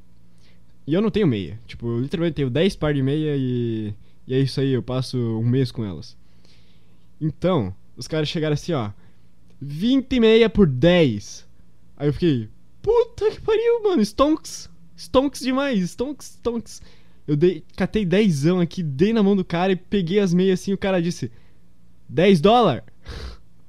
E 0.87 0.95
eu 0.95 1.00
não 1.00 1.11
tenho 1.11 1.27
meia. 1.27 1.59
Tipo, 1.67 1.87
eu 1.87 2.00
literalmente 2.00 2.37
tenho 2.37 2.50
10 2.50 2.77
par 2.77 2.93
de 2.93 3.03
meia 3.03 3.35
e, 3.37 3.95
e 4.27 4.35
é 4.35 4.38
isso 4.38 4.61
aí, 4.61 4.73
eu 4.73 4.83
passo 4.83 5.17
um 5.19 5.47
mês 5.47 5.73
com 5.73 5.85
elas. 5.85 6.17
Então, 7.21 7.75
os 7.97 8.06
caras 8.06 8.29
chegaram 8.29 8.55
assim, 8.55 8.73
ó. 8.73 8.91
20 9.64 10.19
meia 10.19 10.50
por 10.50 10.67
10. 10.67 11.49
Aí 11.97 12.09
eu 12.09 12.12
fiquei, 12.12 12.49
Puta 12.82 13.31
que 13.31 13.41
pariu, 13.41 13.82
mano. 13.85 14.03
Stonks. 14.05 14.69
Stonks 14.97 15.41
demais. 15.41 15.81
Stonks, 15.91 16.26
Stonks. 16.38 16.83
Eu 17.26 17.37
dei, 17.37 17.64
catei 17.76 18.04
dezão 18.04 18.59
aqui, 18.59 18.83
dei 18.83 19.12
na 19.12 19.23
mão 19.23 19.37
do 19.37 19.45
cara 19.45 19.73
e 19.73 19.76
peguei 19.76 20.19
as 20.19 20.35
meias 20.35 20.61
assim. 20.61 20.73
O 20.73 20.78
cara 20.78 21.00
disse: 21.00 21.31
10 22.09 22.40
dólares? 22.40 22.83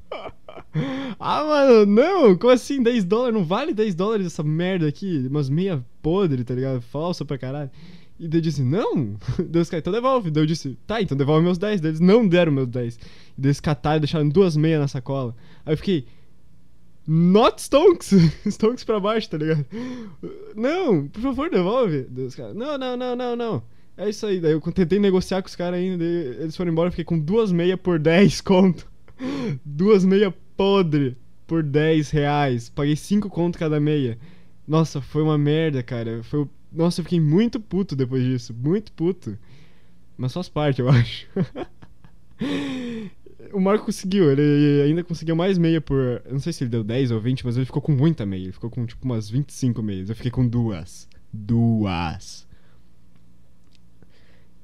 ah, 1.19 1.43
mano, 1.43 1.85
não. 1.85 2.35
Como 2.35 2.51
assim 2.51 2.81
10 2.81 3.05
dólares? 3.05 3.35
Não 3.35 3.45
vale 3.45 3.73
10 3.73 3.93
dólares 3.93 4.25
essa 4.25 4.41
merda 4.41 4.88
aqui. 4.88 5.27
Umas 5.29 5.47
meia 5.47 5.85
podre, 6.01 6.43
tá 6.43 6.55
ligado? 6.55 6.81
Falsa 6.81 7.23
pra 7.23 7.38
caralho. 7.38 7.69
E 8.20 8.27
daí 8.27 8.39
eu 8.39 8.41
disse, 8.41 8.63
não. 8.63 9.15
Deus 9.50 9.70
cai, 9.70 9.79
então 9.79 9.91
devolve. 9.91 10.32
Daí 10.32 10.43
eu 10.43 10.48
disse, 10.48 10.77
tá, 10.88 11.01
então 11.01 11.17
devolve 11.17 11.43
meus 11.43 11.58
10. 11.58 11.82
Daí 11.82 11.91
eles 11.91 12.00
não 12.00 12.27
deram 12.27 12.51
meus 12.51 12.67
10. 12.67 12.96
E 12.96 13.00
daí 13.38 13.48
eles 13.48 13.60
cataram 13.60 13.98
e 13.98 14.01
deixaram 14.01 14.29
duas 14.29 14.55
meias 14.55 14.79
na 14.79 14.88
sacola. 14.88 15.36
Aí 15.65 15.74
eu 15.74 15.77
fiquei, 15.77 16.05
Not 17.05 17.62
Stonks! 17.62 18.13
Stonks 18.48 18.84
pra 18.84 19.00
baixo, 19.00 19.29
tá 19.29 19.38
ligado? 19.38 19.65
Não, 20.55 21.08
por 21.08 21.22
favor, 21.22 21.50
devolve. 21.50 22.03
Deus, 22.10 22.36
cara, 22.36 22.53
não, 22.53 22.77
não, 22.77 22.96
não, 22.96 23.15
não, 23.15 23.36
não. 23.36 23.63
É 23.98 24.10
isso 24.10 24.25
aí. 24.25 24.39
Daí 24.39 24.53
eu 24.53 24.62
tentei 24.62 25.00
negociar 25.00 25.41
com 25.41 25.48
os 25.48 25.55
caras 25.55 25.79
ainda. 25.79 26.03
Eles 26.03 26.55
foram 26.55 26.72
embora. 26.72 26.89
Fiquei 26.89 27.05
com 27.05 27.20
duas 27.20 27.51
meias 27.51 27.79
por 27.79 28.00
10 28.00 28.41
conto. 28.41 28.91
Duas 29.63 30.03
meias 30.03 30.34
podre 30.58 31.15
por 31.46 31.62
10 31.62 32.10
reais. 32.10 32.70
Paguei 32.70 32.96
5 32.96 33.29
conto 33.29 33.60
cada 33.60 33.79
meia. 33.79 34.17
Nossa, 34.67 35.01
foi 35.01 35.22
uma 35.22 35.38
merda, 35.38 35.84
cara. 35.84 36.24
Foi... 36.24 36.48
Nossa, 36.73 37.01
eu 37.01 37.03
fiquei 37.03 37.19
muito 37.19 37.59
puto 37.59 37.95
depois 37.95 38.23
disso. 38.23 38.53
Muito 38.53 38.91
puto. 38.91 39.37
Mas 40.17 40.33
faz 40.33 40.49
parte, 40.49 40.81
eu 40.81 40.89
acho. 40.89 41.27
o 43.53 43.59
Marco 43.59 43.85
conseguiu, 43.85 44.31
ele 44.31 44.81
ainda 44.83 45.03
conseguiu 45.03 45.35
mais 45.35 45.57
meia 45.57 45.79
por. 45.79 46.21
Eu 46.25 46.33
não 46.33 46.39
sei 46.39 46.51
se 46.51 46.63
ele 46.63 46.71
deu 46.71 46.83
10 46.83 47.11
ou 47.11 47.19
20, 47.21 47.45
mas 47.45 47.55
ele 47.55 47.65
ficou 47.65 47.81
com 47.81 47.91
muita 47.91 48.25
meia. 48.25 48.43
Ele 48.43 48.51
ficou 48.51 48.69
com 48.69 48.85
tipo 48.85 49.05
umas 49.05 49.29
25 49.29 49.81
meias. 49.83 50.09
Eu 50.09 50.15
fiquei 50.15 50.31
com 50.31 50.47
duas. 50.47 51.07
Duas. 51.31 52.47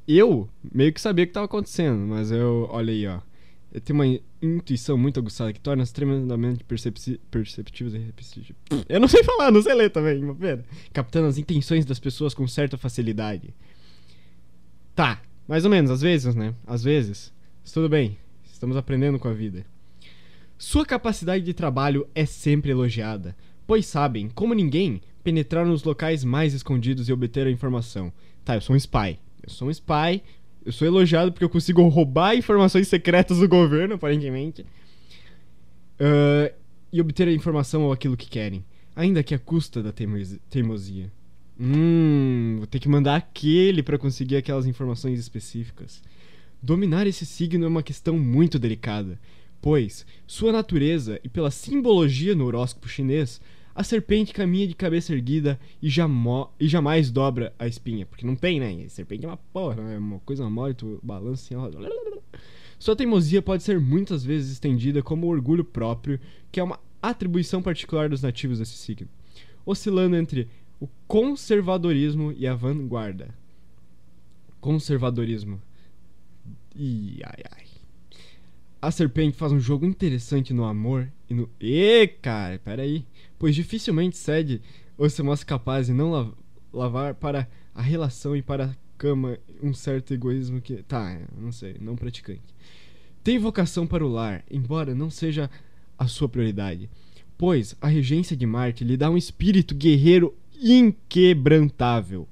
Eu 0.08 0.50
meio 0.74 0.92
que 0.92 1.00
sabia 1.00 1.24
o 1.24 1.28
que 1.28 1.32
estava 1.32 1.46
acontecendo, 1.46 2.00
mas 2.08 2.32
eu. 2.32 2.68
Olha 2.72 2.92
aí, 2.92 3.08
ó. 3.08 3.20
Tenho 3.84 4.00
uma 4.00 4.20
intuição 4.42 4.98
muito 4.98 5.20
aguçada 5.20 5.54
que 5.54 5.60
torna 5.60 5.86
tremendamente 5.86 6.64
percepci 6.64 7.20
perceptivas 7.30 7.94
e 7.94 7.98
repetitivas. 7.98 8.56
Eu 8.88 9.00
não 9.00 9.08
sei 9.08 9.24
falar, 9.24 9.52
não 9.52 9.62
sei 9.62 9.74
ler 9.76 9.90
também, 9.90 10.24
uma 10.24 10.36
pena. 10.36 10.66
Captando 10.92 11.28
as 11.28 11.38
intenções 11.38 11.86
das 11.86 12.00
pessoas 12.00 12.34
com 12.34 12.48
certa 12.48 12.78
facilidade. 12.78 13.54
Tá, 14.96 15.22
mais 15.48 15.66
ou 15.66 15.72
menos, 15.72 15.92
às 15.92 16.02
vezes, 16.02 16.34
né? 16.36 16.54
Às 16.66 16.84
vezes. 16.84 17.32
Tudo 17.72 17.88
bem 17.88 18.18
Estamos 18.60 18.76
aprendendo 18.76 19.18
com 19.18 19.30
a 19.30 19.34
vida. 19.34 19.66
Sua 20.58 20.86
capacidade 20.86 21.46
de 21.46 21.54
trabalho 21.54 22.06
é 22.14 22.26
sempre 22.26 22.72
elogiada, 22.72 23.34
pois 23.66 23.86
sabem, 23.86 24.28
como 24.28 24.54
ninguém, 24.54 25.00
penetrar 25.24 25.66
nos 25.66 25.86
locais 25.86 26.26
mais 26.26 26.54
escondidos 26.54 27.08
e 27.08 27.14
obter 27.14 27.48
a 27.48 27.52
informação. 27.52 28.12
Tá, 28.44 28.56
eu 28.56 28.62
sou 28.62 28.74
um 28.74 28.78
spy. 28.78 29.18
Eu 29.42 29.50
sou 29.50 29.70
um 29.70 29.72
spy. 29.72 30.22
Eu 30.66 30.72
sou 30.72 30.88
elogiado 30.88 31.32
porque 31.32 31.44
eu 31.46 31.50
consigo 31.50 31.88
roubar 31.88 32.36
informações 32.36 32.88
secretas 32.88 33.40
do 33.40 33.48
governo, 33.48 33.96
aparentemente. 33.96 34.66
Ah, 36.00 36.52
e 36.92 37.00
obter 37.02 37.28
a 37.28 37.32
informação 37.34 37.84
ou 37.84 37.92
aquilo 37.92 38.18
que 38.18 38.30
querem. 38.30 38.64
Ainda 38.96 39.24
que 39.24 39.36
à 39.36 39.40
custa 39.40 39.82
da 39.84 39.92
teimosi- 39.92 40.42
teimosia. 40.50 41.12
Hum, 41.60 42.56
vou 42.58 42.68
ter 42.68 42.80
que 42.80 42.90
mandar 42.90 43.16
aquele 43.16 43.84
pra 43.84 43.98
conseguir 43.98 44.38
aquelas 44.38 44.66
informações 44.66 45.20
específicas. 45.20 46.02
Dominar 46.62 47.06
esse 47.08 47.26
signo 47.26 47.66
é 47.66 47.68
uma 47.68 47.84
questão 47.84 48.18
muito 48.18 48.58
delicada, 48.60 49.20
pois, 49.62 50.06
sua 50.26 50.52
natureza 50.52 51.20
e 51.24 51.30
pela 51.30 51.52
simbologia 51.52 52.34
no 52.36 52.46
horóscopo 52.46 52.88
chinês, 52.90 53.40
a 53.80 53.84
serpente 53.84 54.34
caminha 54.34 54.68
de 54.68 54.76
cabeça 54.76 55.14
erguida 55.14 55.58
e, 55.82 55.88
e 55.88 56.68
jamais 56.68 57.10
dobra 57.10 57.54
a 57.58 57.66
espinha. 57.66 58.06
Porque 58.06 58.26
não 58.26 58.36
tem, 58.36 58.60
né? 58.60 58.84
A 58.86 58.90
serpente 58.90 59.24
é 59.24 59.30
uma 59.30 59.38
porra, 59.38 59.82
né? 59.82 59.96
é 59.96 59.98
uma 59.98 60.20
coisa 60.20 60.50
mole, 60.50 60.74
tu 60.74 61.00
balança 61.02 61.46
assim, 61.46 61.56
ela... 61.56 62.22
Sua 62.78 62.94
teimosia 62.94 63.42
pode 63.42 63.64
ser 63.64 63.80
muitas 63.80 64.22
vezes 64.22 64.52
estendida 64.52 65.02
como 65.02 65.28
orgulho 65.28 65.64
próprio, 65.64 66.20
que 66.52 66.60
é 66.60 66.64
uma 66.64 66.78
atribuição 67.02 67.62
particular 67.62 68.10
dos 68.10 68.22
nativos 68.22 68.60
desse 68.60 68.74
signo, 68.74 69.08
oscilando 69.66 70.18
entre 70.18 70.50
o 70.78 70.90
conservadorismo 71.08 72.34
e 72.34 72.46
a 72.46 72.54
vanguarda. 72.54 73.34
Conservadorismo. 74.60 75.62
Ih, 76.76 77.22
ai, 77.24 77.44
ai. 77.50 77.69
A 78.82 78.92
serpente 78.92 79.36
faz 79.38 79.52
um 79.52 79.60
jogo 79.60 79.86
interessante 79.86 80.54
no 80.54 80.64
amor 80.64 81.12
e 81.30 81.34
no. 81.34 81.50
Ê, 81.60 82.08
cara, 82.08 82.60
peraí. 82.60 83.06
Pois 83.38 83.54
dificilmente 83.56 84.18
cede 84.18 84.62
ou 84.98 85.10
se 85.10 85.22
mostra 85.22 85.46
capaz 85.46 85.88
de 85.88 85.94
não 85.94 86.12
la- 86.12 86.32
lavar 86.72 87.14
para 87.16 87.48
a 87.76 87.82
relação 87.82 88.36
e 88.36 88.42
para 88.42 88.66
a 88.66 88.76
cama 88.98 89.38
um 89.62 89.74
certo 89.74 90.14
egoísmo 90.14 90.62
que. 90.62 90.78
Tá, 90.84 91.20
não 91.38 91.52
sei, 91.52 91.76
não 91.82 91.96
praticante. 91.96 92.42
Tem 93.24 93.38
vocação 93.38 93.86
para 93.86 94.06
o 94.06 94.10
lar, 94.10 94.44
embora 94.50 94.96
não 94.96 95.10
seja 95.10 95.50
a 95.98 96.08
sua 96.08 96.30
prioridade, 96.30 96.90
pois 97.38 97.76
a 97.82 97.88
regência 97.88 98.36
de 98.36 98.46
Marte 98.46 98.86
lhe 98.86 98.96
dá 98.96 99.10
um 99.10 99.18
espírito 99.18 99.76
guerreiro 99.76 100.34
inquebrantável, 100.62 102.26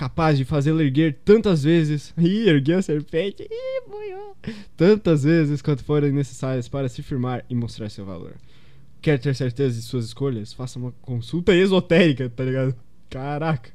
capaz 0.00 0.38
de 0.38 0.46
fazê-lo 0.46 0.80
erguer 0.80 1.18
tantas 1.22 1.62
vezes. 1.62 2.14
Ih, 2.16 2.48
ergueu 2.48 2.78
a 2.78 2.82
serpente. 2.82 3.42
Ih, 3.42 3.86
boiou. 3.86 4.34
Tantas 4.74 5.24
vezes 5.24 5.60
quanto 5.60 5.84
forem 5.84 6.10
necessárias 6.10 6.68
para 6.68 6.88
se 6.88 7.02
firmar 7.02 7.44
e 7.50 7.54
mostrar 7.54 7.90
seu 7.90 8.06
valor. 8.06 8.34
Quer 9.02 9.18
ter 9.18 9.34
certeza 9.36 9.76
de 9.76 9.82
suas 9.82 10.06
escolhas? 10.06 10.54
Faça 10.54 10.78
uma 10.78 10.92
consulta 11.02 11.54
esotérica, 11.54 12.30
tá 12.30 12.42
ligado? 12.42 12.74
Caraca. 13.10 13.70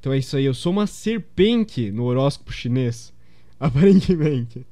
Então 0.00 0.12
é 0.12 0.18
isso 0.18 0.36
aí, 0.36 0.44
eu 0.44 0.54
sou 0.54 0.72
uma 0.72 0.86
serpente 0.88 1.92
no 1.92 2.06
horóscopo 2.06 2.52
chinês. 2.52 3.12
Aparentemente. 3.60 4.66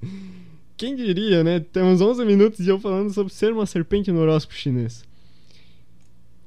Quem 0.76 0.96
diria, 0.96 1.44
né? 1.44 1.60
Temos 1.60 2.00
11 2.00 2.24
minutos 2.24 2.64
de 2.64 2.70
eu 2.70 2.80
falando 2.80 3.12
sobre 3.12 3.32
ser 3.32 3.52
uma 3.52 3.64
serpente 3.64 4.10
no 4.10 4.18
horóscopo 4.18 4.58
chinês. 4.58 5.04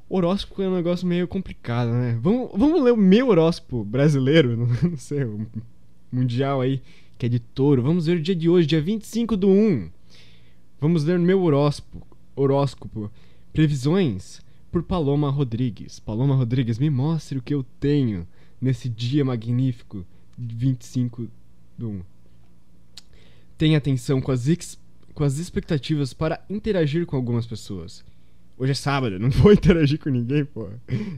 Horóscopo 0.10 0.62
é 0.62 0.70
um 0.70 0.76
negócio 0.76 1.06
meio 1.08 1.28
complicado, 1.28 1.92
né? 1.92 2.18
Vamos, 2.22 2.50
vamos 2.56 2.82
ler 2.82 2.92
o 2.94 2.98
meu 2.98 3.28
horóscopo 3.28 3.84
brasileiro, 3.84 4.56
não, 4.56 4.68
não 4.92 4.98
sei, 4.98 5.24
o 5.26 5.46
mundial 6.12 6.62
aí, 6.62 6.82
que 7.18 7.26
é 7.26 7.30
de 7.30 7.40
touro. 7.40 7.82
Vamos 7.84 8.06
ver 8.06 8.18
o 8.18 8.22
dia 8.22 8.36
de 8.36 8.48
hoje, 8.48 8.68
dia 8.68 8.82
25 8.82 9.36
do 9.36 9.50
1. 9.50 9.90
Vamos 10.80 11.04
ler 11.04 11.20
o 11.20 11.22
meu 11.22 11.42
horóscopo. 11.42 12.06
Horóscopo. 12.36 13.12
Previsões 13.52 14.42
por 14.72 14.84
Paloma 14.84 15.30
Rodrigues. 15.30 16.00
Paloma 16.00 16.36
Rodrigues, 16.36 16.78
me 16.80 16.90
mostre 16.90 17.38
o 17.38 17.42
que 17.42 17.54
eu 17.54 17.66
tenho 17.80 18.26
nesse 18.62 18.88
dia 18.88 19.26
magnífico 19.26 20.06
de 20.38 20.56
25 20.56 21.28
do 21.78 21.90
1. 21.90 22.02
Tenha 23.58 23.78
atenção 23.78 24.22
com 24.22 24.32
as, 24.32 24.48
ex- 24.48 24.80
com 25.14 25.24
as 25.24 25.38
expectativas 25.40 26.14
para 26.14 26.40
interagir 26.50 27.06
com 27.06 27.16
algumas 27.16 27.46
pessoas. 27.48 28.06
Hoje 28.60 28.72
é 28.72 28.76
sábado, 28.76 29.20
não 29.20 29.30
vou 29.32 29.54
interagir 29.54 30.00
com 30.00 30.10
ninguém, 30.10 30.44
pô. 30.44 30.68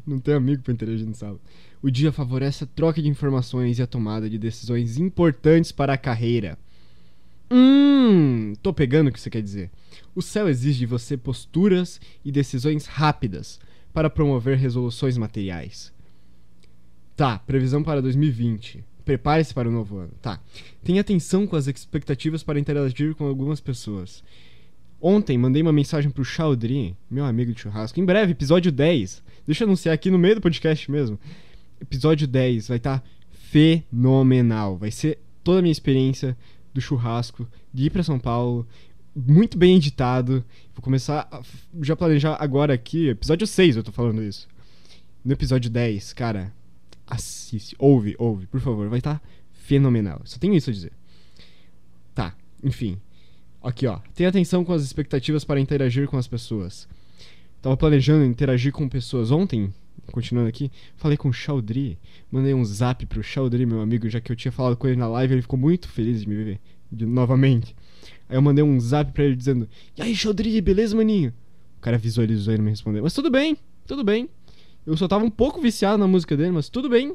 Não 0.05 0.19
tenho 0.19 0.38
amigo 0.38 0.62
pra 0.62 0.74
interagir 0.74 1.08
no 1.08 1.15
sábado. 1.15 1.39
O 1.81 1.89
dia 1.89 2.12
favorece 2.12 2.65
a 2.65 2.67
troca 2.67 3.01
de 3.01 3.08
informações 3.08 3.79
e 3.79 3.81
a 3.81 3.88
tomada 3.88 4.29
de 4.29 4.38
decisões 4.38 4.98
importantes 4.98 5.72
para 5.72 5.93
a 5.93 5.98
carreira. 5.98 6.58
Hum, 7.50 8.53
tô 8.62 8.74
pegando 8.74 9.08
o 9.08 9.12
que 9.12 9.19
você 9.19 9.29
quer 9.29 9.41
dizer. 9.41 9.72
O 10.13 10.22
céu 10.22 10.50
exige 10.50 10.79
de 10.79 10.86
você 10.86 11.15
posturas 11.15 12.01
e 12.24 12.31
decisões 12.31 12.86
rápidas 12.86 13.60
para 13.93 14.10
promover 14.10 14.58
resoluções 14.58 15.17
materiais. 15.17 15.93
Tá, 17.15 17.39
previsão 17.39 17.81
para 17.81 18.01
2020. 18.01 18.84
Prepare-se 19.05 19.53
para 19.53 19.67
o 19.67 19.72
novo 19.72 19.98
ano. 19.98 20.12
Tá. 20.22 20.39
Tenha 20.84 21.01
atenção 21.01 21.48
com 21.48 21.55
as 21.55 21.67
expectativas 21.67 22.43
para 22.43 22.60
interagir 22.60 23.15
com 23.15 23.25
algumas 23.25 23.60
pessoas. 23.60 24.24
Ontem 25.01 25.38
mandei 25.38 25.62
uma 25.62 25.72
mensagem 25.72 26.12
pro 26.12 26.25
Chaudry, 26.25 26.96
meu 27.10 27.24
amigo 27.24 27.53
de 27.53 27.62
churrasco. 27.62 28.00
Em 28.00 28.06
breve, 28.06 28.34
episódio 28.34 28.70
10. 28.70 29.24
Deixa 29.46 29.63
eu 29.63 29.68
anunciar 29.68 29.96
aqui 29.96 30.12
no 30.12 30.20
meio 30.20 30.36
do 30.36 30.41
podcast 30.41 30.91
mesmo. 30.91 31.18
Episódio 31.79 32.27
10 32.27 32.68
vai 32.68 32.77
estar 32.77 33.01
fenomenal. 33.32 34.77
Vai 34.77 34.91
ser 34.91 35.18
toda 35.41 35.60
a 35.60 35.62
minha 35.62 35.72
experiência 35.72 36.38
do 36.74 36.82
churrasco, 36.82 37.48
de 37.74 37.86
ir 37.86 37.89
pra 37.91 38.03
São 38.03 38.20
Paulo, 38.20 38.68
muito 39.15 39.58
bem 39.58 39.77
editado. 39.77 40.44
Vou 40.75 40.84
começar 40.84 41.27
a 41.32 41.41
já 41.82 41.96
planejar 41.96 42.36
agora 42.38 42.74
aqui, 42.74 43.08
episódio 43.08 43.48
6 43.48 43.77
eu 43.77 43.84
tô 43.84 43.94
falando 43.94 44.22
isso. 44.22 44.48
No 45.24 45.32
episódio 45.32 45.70
10, 45.70 46.12
cara, 46.12 46.53
assiste, 47.08 47.75
ouve, 47.79 48.15
ouve, 48.20 48.48
por 48.48 48.60
favor, 48.60 48.89
vai 48.89 49.00
estar 49.00 49.22
fenomenal. 49.53 50.22
Só 50.25 50.38
tenho 50.38 50.56
isso 50.56 50.70
a 50.70 50.74
dizer. 50.74 50.91
Tá, 52.13 52.36
enfim. 52.62 52.98
Aqui, 53.62 53.86
ó. 53.88 54.00
Tenha 54.16 54.30
atenção 54.30 54.63
com 54.63 54.72
as 54.74 54.84
expectativas 54.84 55.44
para 55.44 55.60
interagir 55.60 56.08
com 56.08 56.18
as 56.18 56.28
pessoas. 56.28 56.88
Tava 57.62 57.75
planejando 57.75 58.24
interagir 58.24 58.72
com 58.72 58.88
pessoas 58.88 59.32
ontem, 59.32 59.74
continuando 60.13 60.48
aqui, 60.48 60.72
falei 60.96 61.18
com 61.18 61.28
o 61.30 61.34
Chaudry, 61.34 61.98
mandei 62.32 62.54
um 62.54 62.63
zap 62.63 63.06
pro 63.06 63.22
Chaudry, 63.22 63.66
meu 63.66 63.82
amigo, 63.82 64.10
já 64.10 64.22
que 64.22 64.32
eu 64.32 64.36
tinha 64.36 64.51
falado 64.51 64.78
com 64.78 64.88
ele 64.88 64.96
na 64.96 65.08
live, 65.08 65.34
ele 65.34 65.42
ficou 65.42 65.60
muito 65.60 65.89
feliz 65.89 66.22
de 66.22 66.30
me 66.30 66.36
ver 66.42 66.60
de- 66.92 67.06
novamente. 67.06 67.75
Aí 68.30 68.38
eu 68.38 68.42
mandei 68.42 68.63
um 68.63 68.80
zap 68.80 69.12
pra 69.12 69.25
ele 69.25 69.36
dizendo: 69.36 69.68
E 69.98 70.01
aí, 70.01 70.16
Chaudry, 70.16 70.62
beleza, 70.62 70.96
maninho? 70.96 71.34
O 71.78 71.82
cara 71.82 71.98
visualizou 71.98 72.54
e 72.54 72.58
não 72.58 72.63
me 72.66 72.70
respondeu. 72.72 73.04
Mas 73.04 73.13
tudo 73.13 73.30
bem, 73.30 73.58
tudo 73.86 74.04
bem. 74.04 74.30
Eu 74.86 74.96
só 74.96 75.08
tava 75.08 75.25
um 75.25 75.30
pouco 75.30 75.60
viciado 75.62 75.98
na 75.98 76.08
música 76.08 76.36
dele, 76.38 76.51
mas 76.51 76.70
tudo 76.70 76.89
bem. 76.89 77.13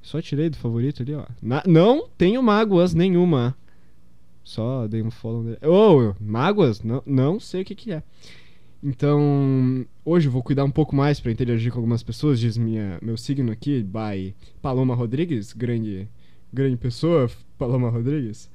Só 0.00 0.20
tirei 0.22 0.48
do 0.50 0.56
favorito 0.56 1.02
ali, 1.02 1.14
ó. 1.14 1.24
Na- 1.42 1.62
não 1.66 2.08
tenho 2.16 2.42
mágoas 2.42 2.94
nenhuma. 2.94 3.56
Só 4.44 4.86
dei 4.86 5.02
um 5.02 5.10
follow 5.10 5.42
nele. 5.42 5.58
Ô, 5.62 6.14
mágoas? 6.20 6.82
Não, 6.82 7.02
não 7.06 7.40
sei 7.40 7.62
o 7.62 7.64
que 7.64 7.74
que 7.74 7.92
é. 7.92 8.02
Então, 8.82 9.86
hoje 10.04 10.28
eu 10.28 10.32
vou 10.32 10.42
cuidar 10.42 10.62
um 10.62 10.70
pouco 10.70 10.94
mais 10.94 11.18
pra 11.18 11.32
interagir 11.32 11.72
com 11.72 11.78
algumas 11.78 12.02
pessoas, 12.02 12.38
diz 12.38 12.58
minha, 12.58 12.98
meu 13.00 13.16
signo 13.16 13.50
aqui, 13.50 13.82
by 13.82 14.34
Paloma 14.60 14.94
Rodrigues, 14.94 15.54
grande, 15.54 16.06
grande 16.52 16.76
pessoa, 16.76 17.30
Paloma 17.56 17.88
Rodrigues. 17.88 18.50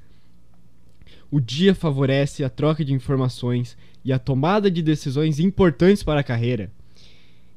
O 1.32 1.40
dia 1.40 1.74
favorece 1.74 2.44
a 2.44 2.48
troca 2.48 2.84
de 2.84 2.92
informações 2.92 3.76
e 4.04 4.12
a 4.12 4.20
tomada 4.20 4.70
de 4.70 4.82
decisões 4.82 5.40
importantes 5.40 6.04
para 6.04 6.20
a 6.20 6.24
carreira. 6.24 6.70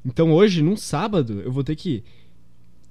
Então 0.03 0.33
hoje, 0.33 0.63
num 0.63 0.75
sábado, 0.75 1.41
eu 1.41 1.51
vou 1.51 1.63
ter 1.63 1.75
que 1.75 2.03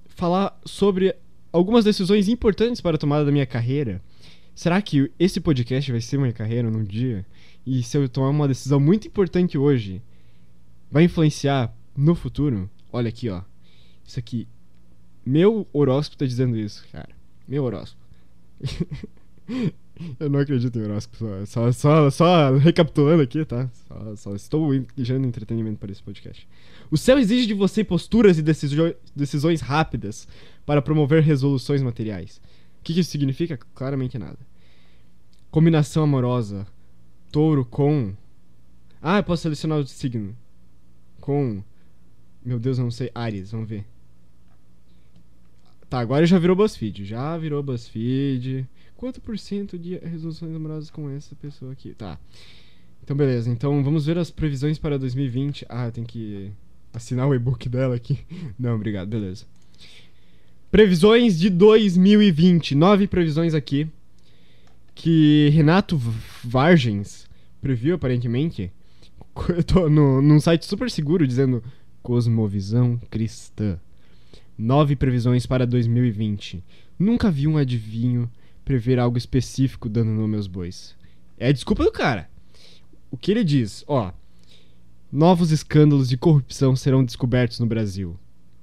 falar 0.07 0.57
sobre 0.65 1.15
algumas 1.53 1.85
decisões 1.85 2.29
importantes 2.29 2.81
para 2.81 2.95
a 2.95 2.99
tomada 2.99 3.25
da 3.25 3.33
minha 3.33 3.47
carreira. 3.47 4.01
Será 4.55 4.81
que 4.83 5.11
esse 5.19 5.41
podcast 5.41 5.91
vai 5.91 6.01
ser 6.01 6.19
minha 6.19 6.33
carreira 6.33 6.71
num 6.71 6.85
dia? 6.85 7.25
E 7.67 7.83
se 7.83 7.97
eu 7.97 8.09
tomar 8.09 8.29
uma 8.29 8.49
decisão 8.49 8.79
muito 8.79 9.09
importante 9.09 9.57
hoje, 9.57 10.03
vai 10.91 11.05
influenciar 11.05 11.75
no 11.97 12.15
futuro? 12.15 12.69
Olha 12.93 13.09
aqui, 13.09 13.29
ó. 13.31 13.43
Isso 14.05 14.19
aqui. 14.19 14.47
Meu 15.25 15.67
horóscopo 15.73 16.19
tá 16.19 16.27
dizendo 16.27 16.57
isso, 16.57 16.85
cara. 16.93 17.09
Meu 17.49 17.65
horóscopo. 17.65 18.03
eu 20.19 20.29
não 20.29 20.41
acredito 20.41 20.79
em 20.79 20.83
horóscopo. 20.83 21.25
Só, 21.47 21.73
só, 21.73 22.11
só, 22.11 22.57
recapitulando 22.57 23.23
aqui, 23.23 23.45
tá? 23.45 23.71
Só, 23.89 24.17
só 24.17 24.35
estou 24.35 24.71
gerando 24.99 25.27
entretenimento 25.27 25.79
para 25.79 25.93
esse 25.93 26.03
podcast. 26.03 26.47
O 26.91 26.99
céu 26.99 27.19
exige 27.19 27.47
de 27.47 27.55
você 27.55 27.83
posturas 27.83 28.39
e 28.39 28.43
decisões 28.43 29.61
rápidas 29.61 30.29
para 30.67 30.83
promover 30.83 31.23
resoluções 31.23 31.81
materiais. 31.81 32.41
O 32.83 32.85
que, 32.85 32.99
isso 32.99 33.13
significa? 33.13 33.57
Claramente 33.77 34.19
nada. 34.19 34.39
Combinação 35.53 36.03
amorosa. 36.03 36.67
Touro 37.31 37.65
com. 37.65 38.13
Ah, 39.01 39.19
eu 39.19 39.23
posso 39.23 39.43
selecionar 39.43 39.79
o 39.79 39.87
signo. 39.87 40.37
Com. 41.21 41.63
Meu 42.45 42.59
Deus, 42.59 42.79
eu 42.79 42.85
não 42.85 42.91
sei. 42.91 43.09
Ares, 43.15 43.53
vamos 43.53 43.69
ver. 43.69 43.87
Tá, 45.89 46.01
agora 46.01 46.27
já 46.27 46.41
virou 46.41 46.57
BuzzFeed. 46.57 47.05
Já 47.05 47.39
virou 47.39 47.63
BuzzFeed. 47.63 48.69
Quanto 48.97 49.21
por 49.21 49.39
cento 49.39 49.79
de 49.79 49.99
resoluções 49.99 50.53
amorosas 50.53 50.91
com 50.91 51.09
essa 51.09 51.37
pessoa 51.37 51.71
aqui? 51.71 51.95
Tá. 51.95 52.19
Então, 53.01 53.17
beleza. 53.17 53.49
Então, 53.49 53.85
vamos 53.85 54.07
ver 54.07 54.19
as 54.19 54.29
previsões 54.29 54.77
para 54.77 54.99
2020. 54.99 55.67
Ah, 55.69 55.89
tem 55.89 56.03
que 56.03 56.51
assinar 56.93 57.29
o 57.29 57.35
e-book 57.35 57.69
dela 57.69 57.95
aqui. 57.95 58.19
Não, 58.59 58.75
obrigado. 58.75 59.09
Beleza. 59.09 59.47
Previsões 60.73 61.39
de 61.39 61.51
2020. 61.51 62.75
Nove 62.75 63.07
previsões 63.07 63.53
aqui. 63.53 63.87
Que 64.95 65.51
Renato 65.51 66.01
Vargens 66.43 67.29
previu, 67.61 67.97
aparentemente. 67.97 68.73
Eu 69.51 69.63
tô 69.63 69.91
no, 69.91 70.23
num 70.23 70.41
site 70.41 70.65
super 70.65 70.91
seguro 70.91 71.27
dizendo 71.27 71.63
Cosmovisão 72.03 72.99
Cristã. 73.11 73.79
Nove 74.57 74.97
previsões 74.97 75.45
para 75.45 75.67
2020. 75.67 76.65
Nunca 76.99 77.31
vi 77.31 77.47
um 77.47 77.59
adivinho 77.59 78.31
prever 78.65 78.99
algo 78.99 79.19
específico 79.19 79.91
dando 79.91 80.13
nome 80.13 80.37
aos 80.37 80.47
bois. 80.47 80.97
É 81.37 81.49
a 81.49 81.53
desculpa 81.53 81.85
do 81.85 81.93
cara. 81.93 82.31
O 83.11 83.19
que 83.19 83.31
ele 83.31 83.45
diz? 83.45 83.85
Ó. 83.87 84.11
Novos 85.13 85.51
escândalos 85.51 86.09
de 86.09 86.17
corrupção 86.17 86.75
serão 86.75 87.05
descobertos 87.05 87.61
no 87.61 87.67
Brasil 87.67 88.19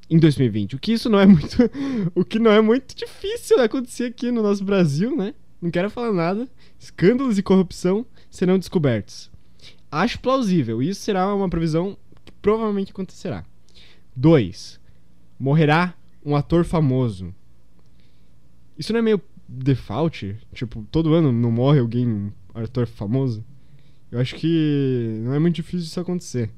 em 0.09 0.17
2020. 0.17 0.75
O 0.75 0.79
que 0.79 0.93
isso 0.93 1.09
não 1.09 1.19
é 1.19 1.25
muito. 1.25 1.57
o 2.15 2.25
que 2.25 2.39
não 2.39 2.51
é 2.51 2.61
muito 2.61 2.95
difícil 2.95 3.61
acontecer 3.61 4.05
aqui 4.05 4.31
no 4.31 4.41
nosso 4.41 4.63
Brasil, 4.63 5.15
né? 5.15 5.33
Não 5.61 5.69
quero 5.69 5.89
falar 5.89 6.13
nada. 6.13 6.49
Escândalos 6.79 7.35
de 7.35 7.43
corrupção 7.43 8.05
serão 8.29 8.57
descobertos. 8.57 9.29
Acho 9.91 10.19
plausível. 10.19 10.81
Isso 10.81 11.01
será 11.01 11.33
uma 11.33 11.49
previsão 11.49 11.97
que 12.25 12.31
provavelmente 12.31 12.91
acontecerá. 12.91 13.45
2. 14.15 14.79
Morrerá 15.37 15.93
um 16.25 16.35
ator 16.35 16.63
famoso. 16.63 17.33
Isso 18.77 18.93
não 18.93 18.99
é 18.99 19.03
meio 19.03 19.21
default? 19.47 20.37
Tipo, 20.53 20.85
todo 20.91 21.13
ano 21.13 21.31
não 21.31 21.51
morre 21.51 21.79
alguém, 21.79 22.07
um 22.07 22.31
ator 22.53 22.87
famoso? 22.87 23.43
Eu 24.11 24.19
acho 24.19 24.35
que 24.35 25.19
não 25.23 25.33
é 25.33 25.39
muito 25.39 25.55
difícil 25.55 25.85
isso 25.85 25.99
acontecer. 25.99 26.49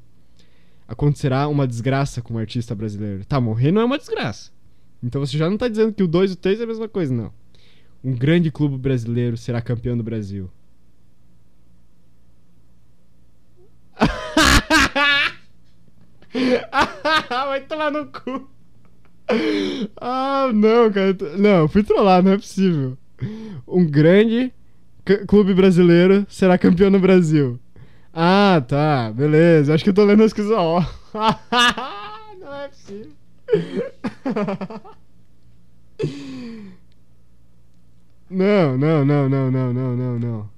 Acontecerá 0.91 1.47
uma 1.47 1.65
desgraça 1.65 2.21
com 2.21 2.33
o 2.33 2.35
um 2.35 2.39
artista 2.39 2.75
brasileiro. 2.75 3.23
Tá, 3.23 3.39
morrer 3.39 3.71
não 3.71 3.79
é 3.79 3.85
uma 3.85 3.97
desgraça. 3.97 4.51
Então 5.01 5.25
você 5.25 5.37
já 5.37 5.49
não 5.49 5.57
tá 5.57 5.69
dizendo 5.69 5.93
que 5.93 6.03
o 6.03 6.07
2 6.07 6.31
e 6.31 6.33
o 6.33 6.37
3 6.37 6.59
é 6.59 6.65
a 6.65 6.67
mesma 6.67 6.89
coisa, 6.89 7.13
não. 7.13 7.31
Um 8.03 8.13
grande 8.13 8.51
clube 8.51 8.77
brasileiro 8.77 9.37
será 9.37 9.61
campeão 9.61 9.95
do 9.95 10.03
Brasil. 10.03 10.51
Vai 17.29 17.61
tomar 17.61 17.89
no 17.89 18.07
cu. 18.07 18.49
Ah, 19.95 20.51
não, 20.53 20.91
cara. 20.91 21.15
Não, 21.37 21.69
fui 21.69 21.83
trollar, 21.83 22.21
não 22.21 22.33
é 22.33 22.37
possível. 22.37 22.97
Um 23.65 23.85
grande 23.85 24.51
clube 25.25 25.53
brasileiro 25.53 26.25
será 26.27 26.57
campeão 26.57 26.89
no 26.89 26.99
Brasil. 26.99 27.57
Ah, 28.13 28.61
tá. 28.67 29.11
Beleza. 29.11 29.73
Acho 29.73 29.83
que 29.83 29.89
eu 29.89 29.93
tô 29.93 30.03
lendo 30.03 30.23
as 30.23 30.33
coisas 30.33 30.51
ó. 30.51 30.85
não 32.39 32.53
é 32.53 32.67
possível. 32.67 33.11
Não, 38.29 38.77
não, 38.77 39.03
não, 39.03 39.29
não, 39.29 39.51
não, 39.51 39.73
não, 39.73 39.95
não, 39.97 40.19
não. 40.19 40.49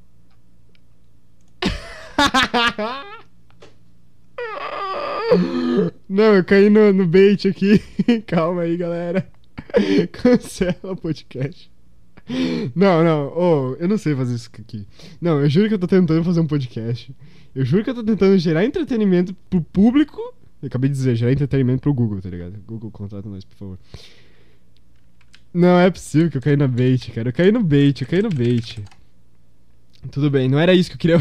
Não, 6.08 6.36
eu 6.36 6.44
caí 6.44 6.70
no, 6.70 6.94
no 6.94 7.08
bait 7.08 7.48
aqui. 7.48 7.80
Calma 8.28 8.62
aí, 8.62 8.78
galera. 8.78 9.28
Cancela 10.12 10.94
o 10.94 10.96
podcast. 10.96 11.72
Não, 12.76 13.04
não, 13.04 13.34
oh, 13.36 13.76
eu 13.80 13.88
não 13.88 13.98
sei 13.98 14.16
fazer 14.16 14.36
isso 14.36 14.50
aqui. 14.58 14.86
Não, 15.20 15.42
eu 15.42 15.50
juro 15.50 15.68
que 15.68 15.74
eu 15.74 15.80
tô 15.80 15.88
tentando 15.88 16.24
fazer 16.24 16.40
um 16.40 16.48
podcast. 16.48 17.14
Eu 17.56 17.64
juro 17.64 17.84
que 17.84 17.90
eu 17.90 17.96
tô 17.96 18.04
tentando 18.04 18.38
gerar 18.38 18.66
entretenimento 18.66 19.36
pro 19.50 19.62
público. 19.62 20.20
Eu 20.62 20.68
acabei 20.68 20.90
de 20.90 20.96
dizer, 20.96 21.16
gerar 21.16 21.32
entretenimento 21.32 21.82
pro 21.82 21.94
Google, 21.94 22.22
tá 22.22 22.30
ligado? 22.30 22.58
Google, 22.66 22.90
contrata 22.90 23.30
nós, 23.30 23.44
por 23.44 23.56
favor. 23.56 23.80
Não, 25.54 25.80
é 25.80 25.92
possível 25.92 26.32
que 26.32 26.38
eu 26.38 26.42
caí 26.42 26.58
na 26.58 26.68
bait, 26.68 27.12
cara. 27.12 27.30
Eu 27.30 27.34
caí 27.34 27.52
no 27.52 27.64
bait, 27.64 28.02
eu 28.02 28.08
caí 28.08 28.22
no 28.22 28.30
bait. 28.30 28.84
Tudo 30.12 30.32
bem, 30.32 30.50
não 30.50 30.60
era 30.60 30.74
isso 30.74 30.90
que 30.90 30.96
eu 30.96 31.00
queria 31.00 31.18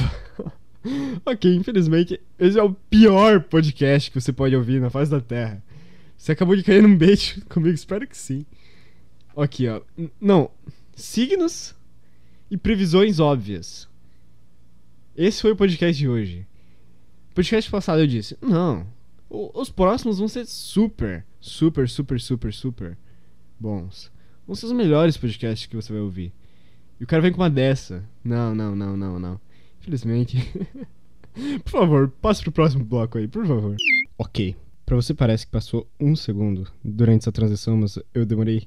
ok, 1.25 1.55
infelizmente, 1.55 2.21
esse 2.39 2.59
é 2.59 2.63
o 2.63 2.73
pior 2.73 3.43
podcast 3.43 4.11
que 4.11 4.21
você 4.21 4.33
pode 4.33 4.57
ouvir 4.57 4.81
na 4.81 4.91
face 4.91 5.11
da 5.11 5.21
Terra. 5.21 5.63
Você 6.17 6.33
acabou 6.33 6.57
de 6.57 6.63
cair 6.63 6.83
num 6.83 6.97
bait 6.97 7.41
comigo, 7.49 7.75
espero 7.75 8.07
que 8.07 8.17
sim. 8.17 8.45
Aqui, 9.37 9.69
ó. 9.69 9.81
Não, 10.21 10.51
signos 10.95 11.75
e 12.51 12.57
previsões 12.57 13.19
óbvias. 13.21 13.89
Esse 15.23 15.41
foi 15.41 15.53
o 15.53 15.57
podcast 15.57 15.97
de 15.97 16.09
hoje. 16.09 16.45
Podcast 17.33 17.71
passado 17.71 18.01
eu 18.01 18.09
disse: 18.09 18.37
Não, 18.43 18.85
os 19.31 19.71
próximos 19.71 20.19
vão 20.19 20.27
ser 20.27 20.45
super, 20.47 21.25
super, 21.39 21.89
super, 21.89 22.21
super, 22.21 22.53
super 22.53 22.99
bons. 23.57 24.11
Vão 24.45 24.57
ser 24.57 24.67
os 24.67 24.73
melhores 24.73 25.17
podcasts 25.17 25.69
que 25.69 25.77
você 25.77 25.93
vai 25.93 26.03
ouvir. 26.03 26.33
E 26.99 27.05
o 27.05 27.07
cara 27.07 27.23
vem 27.23 27.31
com 27.31 27.41
uma 27.41 27.49
dessa. 27.49 28.05
Não, 28.25 28.53
não, 28.53 28.75
não, 28.75 28.97
não, 28.97 29.21
não. 29.21 29.41
Infelizmente. 29.81 30.39
por 31.63 31.71
favor, 31.71 32.09
passe 32.21 32.43
pro 32.43 32.51
próximo 32.51 32.85
bloco 32.85 33.17
aí, 33.17 33.29
por 33.29 33.47
favor. 33.47 33.77
Ok. 34.19 34.57
Pra 34.85 34.97
você 34.97 35.15
parece 35.15 35.47
que 35.47 35.53
passou 35.53 35.89
um 36.01 36.17
segundo 36.17 36.67
durante 36.83 37.23
essa 37.23 37.31
transição, 37.31 37.77
mas 37.77 37.97
eu 38.13 38.27
demorei 38.27 38.67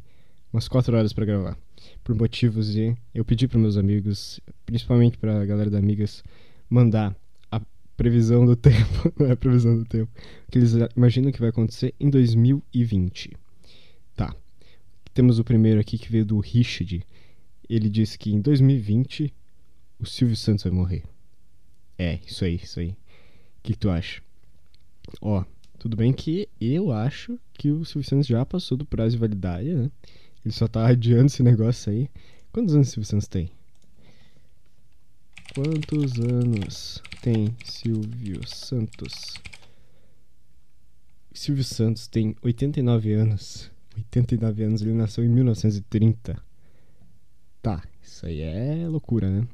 umas 0.54 0.70
4 0.70 0.96
horas 0.96 1.12
para 1.12 1.26
gravar. 1.26 1.65
Por 2.04 2.16
motivos 2.16 2.72
de. 2.72 2.96
Eu 3.14 3.26
pedi 3.26 3.48
para 3.48 3.60
meus 3.60 3.78
amigos, 3.78 4.40
principalmente 4.66 5.18
pra 5.18 5.46
galera 5.46 5.70
da 5.70 5.78
Amigas, 5.78 6.24
mandar 6.70 7.16
a 7.52 7.62
previsão 7.98 8.46
do 8.46 8.56
tempo. 8.58 9.14
Não 9.20 9.28
é 9.28 9.32
a 9.32 9.38
previsão 9.38 9.78
do 9.78 9.86
tempo. 9.86 10.12
Que 10.52 10.60
eles 10.60 10.74
imaginam 10.96 11.32
que 11.32 11.40
vai 11.40 11.50
acontecer 11.50 11.94
em 12.00 12.10
2020. 12.10 13.32
Tá. 14.16 14.36
Temos 15.14 15.40
o 15.40 15.44
primeiro 15.44 15.80
aqui 15.80 15.98
que 15.98 16.12
veio 16.12 16.26
do 16.26 16.40
Richard. 16.40 17.06
Ele 17.70 17.90
disse 17.90 18.18
que 18.18 18.32
em 18.32 18.42
2020 18.42 19.34
o 20.00 20.06
Silvio 20.06 20.36
Santos 20.36 20.64
vai 20.64 20.74
morrer. 20.74 21.04
É, 21.98 22.20
isso 22.26 22.44
aí, 22.44 22.56
isso 22.56 22.80
aí. 22.80 22.90
O 22.90 22.96
que, 23.64 23.74
que 23.74 23.80
tu 23.80 23.90
acha? 23.90 24.22
Ó, 25.22 25.44
tudo 25.80 25.96
bem 25.96 26.12
que 26.12 26.50
eu 26.60 26.92
acho 26.92 27.40
que 27.54 27.70
o 27.70 27.86
Silvio 27.86 28.08
Santos 28.08 28.28
já 28.28 28.46
passou 28.46 28.78
do 28.78 28.86
prazo 28.86 29.12
de 29.12 29.18
validade, 29.18 29.74
né? 29.74 29.92
Ele 30.46 30.54
só 30.54 30.68
tá 30.68 30.86
adiando 30.86 31.26
esse 31.26 31.42
negócio 31.42 31.92
aí. 31.92 32.08
Quantos 32.54 32.76
anos 32.76 32.90
Silvio 32.90 33.10
Santos 33.10 33.28
tem? 33.28 33.52
Quantos 35.56 36.20
anos 36.20 37.02
tem 37.24 37.48
Silvio 37.64 38.48
Santos? 38.48 39.34
Silvio 41.34 41.64
Santos 41.64 42.08
tem 42.08 42.36
89 42.44 43.14
anos. 43.14 43.72
89 43.98 44.64
anos, 44.64 44.82
ele 44.84 44.94
nasceu 44.94 45.24
em 45.24 45.30
1930. 45.30 46.40
Tá, 47.62 47.84
isso 48.04 48.28
aí 48.28 48.42
é 48.42 48.88
loucura, 48.88 49.28
né? 49.28 49.48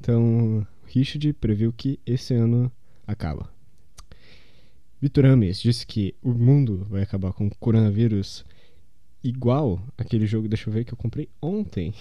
Então, 0.00 0.66
Richard 0.86 1.32
previu 1.34 1.72
que 1.72 2.00
esse 2.04 2.34
ano 2.34 2.72
acaba. 3.06 3.48
Vitor 5.00 5.26
Ames 5.26 5.60
disse 5.60 5.86
que 5.86 6.16
o 6.20 6.32
mundo 6.32 6.84
vai 6.90 7.02
acabar 7.02 7.32
com 7.32 7.46
o 7.46 7.54
coronavírus 7.60 8.44
igual 9.28 9.82
aquele 9.96 10.26
jogo, 10.26 10.48
deixa 10.48 10.68
eu 10.68 10.74
ver, 10.74 10.84
que 10.84 10.92
eu 10.92 10.96
comprei 10.96 11.28
ontem. 11.40 11.94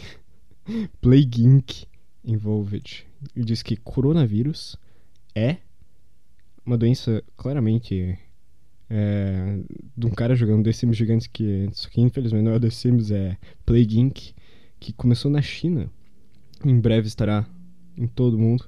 Plague 1.02 1.44
Inc. 1.44 1.86
Involved. 2.24 3.06
Ele 3.36 3.46
disse 3.46 3.64
que 3.64 3.76
coronavírus 3.76 4.78
é 5.36 5.58
uma 6.66 6.78
doença 6.78 7.24
claramente 7.38 8.18
é, 8.90 9.60
de 9.96 10.06
um 10.06 10.10
cara 10.10 10.36
jogando 10.36 10.64
The 10.64 10.72
Sims 10.72 10.98
gigantes 10.98 11.28
que, 11.28 11.70
infelizmente 11.98 12.44
não 12.44 12.54
é 12.54 12.60
The 12.60 12.70
Sims, 12.70 13.12
é 13.12 13.38
Plague 13.66 14.00
Inc. 14.00 14.34
que 14.80 14.92
começou 14.94 15.30
na 15.30 15.42
China. 15.42 15.90
Em 16.64 16.80
breve 16.80 17.08
estará 17.08 17.48
em 17.98 18.08
todo 18.08 18.40
mundo. 18.40 18.68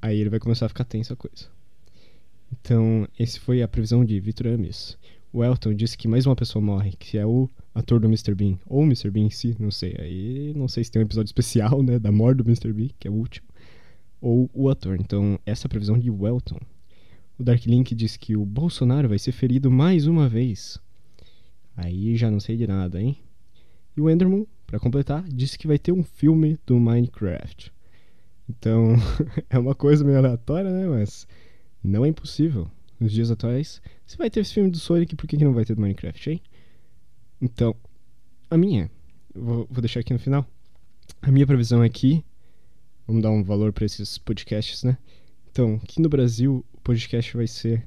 Aí 0.00 0.20
ele 0.20 0.30
vai 0.30 0.38
começar 0.38 0.66
a 0.66 0.68
ficar 0.68 0.84
tensa 0.84 1.14
a 1.14 1.16
coisa. 1.16 1.48
Então, 2.52 3.08
esse 3.18 3.40
foi 3.40 3.62
a 3.62 3.68
previsão 3.68 4.04
de 4.04 4.18
Victor 4.20 4.48
Amis. 4.48 4.96
O 5.34 5.42
Elton 5.42 5.74
disse 5.74 5.98
que 5.98 6.06
mais 6.06 6.26
uma 6.26 6.36
pessoa 6.36 6.64
morre, 6.64 6.92
que 6.92 7.18
é 7.18 7.26
o 7.26 7.50
ator 7.74 7.98
do 7.98 8.06
Mr. 8.06 8.36
Bean, 8.36 8.56
ou 8.64 8.82
o 8.82 8.84
Mr. 8.84 9.10
Bean 9.10 9.24
em 9.24 9.30
si, 9.30 9.56
não 9.58 9.68
sei. 9.68 9.96
Aí 9.98 10.54
não 10.54 10.68
sei 10.68 10.84
se 10.84 10.92
tem 10.92 11.02
um 11.02 11.04
episódio 11.04 11.26
especial, 11.26 11.82
né, 11.82 11.98
da 11.98 12.12
morte 12.12 12.36
do 12.36 12.44
Mr. 12.44 12.72
Bean, 12.72 12.90
que 13.00 13.08
é 13.08 13.10
o 13.10 13.14
último, 13.14 13.48
ou 14.20 14.48
o 14.54 14.70
ator. 14.70 14.96
Então, 14.96 15.36
essa 15.44 15.64
é 15.64 15.66
a 15.66 15.70
previsão 15.70 15.98
de 15.98 16.08
Welton. 16.08 16.60
O 17.36 17.42
Dark 17.42 17.66
Link 17.66 17.96
disse 17.96 18.16
que 18.16 18.36
o 18.36 18.44
Bolsonaro 18.46 19.08
vai 19.08 19.18
ser 19.18 19.32
ferido 19.32 19.72
mais 19.72 20.06
uma 20.06 20.28
vez. 20.28 20.78
Aí 21.76 22.14
já 22.14 22.30
não 22.30 22.38
sei 22.38 22.56
de 22.56 22.68
nada, 22.68 23.02
hein? 23.02 23.18
E 23.96 24.00
o 24.00 24.08
Enderman, 24.08 24.46
para 24.68 24.78
completar, 24.78 25.24
disse 25.24 25.58
que 25.58 25.66
vai 25.66 25.80
ter 25.80 25.90
um 25.90 26.04
filme 26.04 26.60
do 26.64 26.78
Minecraft. 26.78 27.72
Então, 28.48 28.94
é 29.50 29.58
uma 29.58 29.74
coisa 29.74 30.04
meio 30.04 30.18
aleatória, 30.18 30.70
né? 30.70 30.86
Mas 30.86 31.26
não 31.82 32.04
é 32.04 32.08
impossível. 32.08 32.70
Nos 32.98 33.12
dias 33.12 33.30
atuais, 33.30 33.82
se 34.06 34.16
vai 34.16 34.30
ter 34.30 34.40
esse 34.40 34.54
filme 34.54 34.70
do 34.70 34.78
Sonic, 34.78 35.16
por 35.16 35.26
que, 35.26 35.36
que 35.36 35.44
não 35.44 35.52
vai 35.52 35.64
ter 35.64 35.74
do 35.74 35.80
Minecraft, 35.80 36.30
hein? 36.30 36.40
Então, 37.40 37.74
a 38.48 38.56
minha, 38.56 38.90
vou, 39.34 39.66
vou 39.68 39.80
deixar 39.80 40.00
aqui 40.00 40.12
no 40.12 40.18
final. 40.18 40.46
A 41.20 41.30
minha 41.30 41.46
previsão 41.46 41.82
aqui, 41.82 42.24
vamos 43.06 43.22
dar 43.22 43.30
um 43.30 43.42
valor 43.42 43.72
para 43.72 43.84
esses 43.84 44.16
podcasts, 44.16 44.84
né? 44.84 44.96
Então, 45.50 45.80
aqui 45.82 46.00
no 46.00 46.08
Brasil, 46.08 46.64
o 46.72 46.80
podcast 46.80 47.36
vai 47.36 47.46
ser 47.46 47.86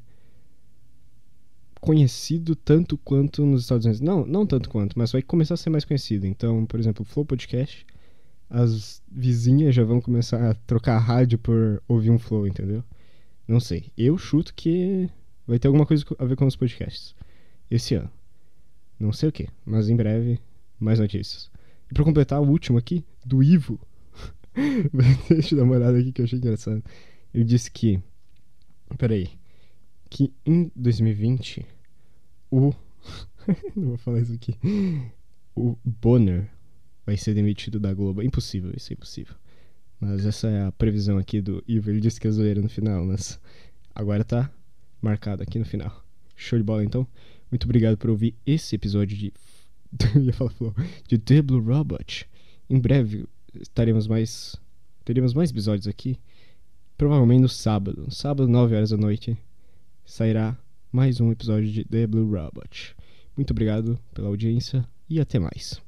conhecido 1.79 2.55
tanto 2.55 2.97
quanto 2.97 3.45
nos 3.45 3.63
Estados 3.63 3.85
Unidos. 3.85 4.01
Não, 4.01 4.25
não 4.25 4.45
tanto 4.45 4.69
quanto, 4.69 4.97
mas 4.97 5.11
vai 5.11 5.21
começar 5.21 5.53
a 5.53 5.57
ser 5.57 5.69
mais 5.69 5.85
conhecido. 5.85 6.25
Então, 6.25 6.65
por 6.65 6.79
exemplo, 6.79 7.05
Flow 7.05 7.25
Podcast, 7.25 7.85
as 8.49 9.01
vizinhas 9.11 9.75
já 9.75 9.83
vão 9.83 10.01
começar 10.01 10.51
a 10.51 10.53
trocar 10.53 10.95
a 10.95 10.99
rádio 10.99 11.37
por 11.37 11.81
ouvir 11.87 12.09
um 12.09 12.19
Flow, 12.19 12.47
entendeu? 12.47 12.83
Não 13.47 13.59
sei. 13.59 13.91
Eu 13.97 14.17
chuto 14.17 14.53
que 14.53 15.09
vai 15.47 15.57
ter 15.57 15.67
alguma 15.67 15.85
coisa 15.85 16.03
a 16.19 16.25
ver 16.25 16.35
com 16.35 16.45
os 16.45 16.55
podcasts 16.55 17.15
esse 17.71 17.95
ano. 17.95 18.11
Não 18.99 19.13
sei 19.13 19.29
o 19.29 19.31
que, 19.31 19.47
mas 19.65 19.89
em 19.89 19.95
breve 19.95 20.39
mais 20.79 20.99
notícias. 20.99 21.49
E 21.89 21.93
pra 21.93 22.03
completar, 22.03 22.41
o 22.41 22.47
último 22.47 22.77
aqui, 22.77 23.05
do 23.25 23.41
Ivo. 23.41 23.79
Deixa 25.29 25.53
eu 25.53 25.59
dar 25.59 25.63
uma 25.63 25.75
olhada 25.75 25.97
aqui 25.97 26.11
que 26.11 26.21
eu 26.21 26.25
achei 26.25 26.39
engraçado. 26.39 26.83
Ele 27.33 27.43
disse 27.43 27.71
que. 27.71 28.01
Peraí. 28.97 29.29
Que 30.09 30.33
em 30.45 30.71
2020, 30.75 31.65
o. 32.51 32.73
Não 33.75 33.89
vou 33.89 33.97
falar 33.97 34.19
isso 34.19 34.33
aqui. 34.33 34.57
O 35.55 35.77
Bonner 35.83 36.49
vai 37.05 37.17
ser 37.17 37.33
demitido 37.33 37.79
da 37.79 37.93
Globo. 37.93 38.21
Impossível, 38.21 38.71
isso 38.75 38.91
é 38.91 38.95
impossível. 38.95 39.35
Mas 39.99 40.25
essa 40.25 40.47
é 40.47 40.65
a 40.65 40.71
previsão 40.71 41.17
aqui 41.17 41.41
do 41.41 41.63
Ivo. 41.67 41.89
Ele 41.89 41.99
disse 41.99 42.19
que 42.19 42.27
é 42.27 42.31
zoeira 42.31 42.61
no 42.61 42.69
final, 42.69 43.05
mas 43.05 43.39
agora 43.93 44.23
tá 44.23 44.51
marcado 45.01 45.41
aqui 45.43 45.57
no 45.57 45.65
final. 45.65 46.03
Show 46.35 46.57
de 46.59 46.63
bola 46.63 46.83
então. 46.83 47.07
Muito 47.51 47.65
obrigado 47.65 47.97
por 47.97 48.09
ouvir 48.09 48.35
esse 48.45 48.75
episódio 48.75 49.17
de. 49.17 49.33
Eu 50.15 50.21
ia 50.21 50.33
falar. 50.33 50.51
De 51.07 51.17
The 51.17 51.41
Blue 51.41 51.61
Robot. 51.61 52.29
Em 52.69 52.79
breve 52.79 53.25
estaremos 53.59 54.07
mais. 54.07 54.55
Teremos 55.03 55.33
mais 55.33 55.49
episódios 55.49 55.87
aqui. 55.87 56.19
Provavelmente 56.97 57.41
no 57.41 57.49
sábado. 57.49 58.03
No 58.05 58.11
sábado, 58.11 58.47
9 58.47 58.75
horas 58.75 58.89
da 58.89 58.97
noite, 58.97 59.37
sairá 60.05 60.57
mais 60.91 61.21
um 61.21 61.31
episódio 61.31 61.71
de 61.71 61.85
The 61.85 62.07
Blue 62.07 62.29
Robot. 62.29 62.95
Muito 63.35 63.51
obrigado 63.51 63.99
pela 64.13 64.27
audiência 64.27 64.85
e 65.09 65.19
até 65.19 65.39
mais. 65.39 65.81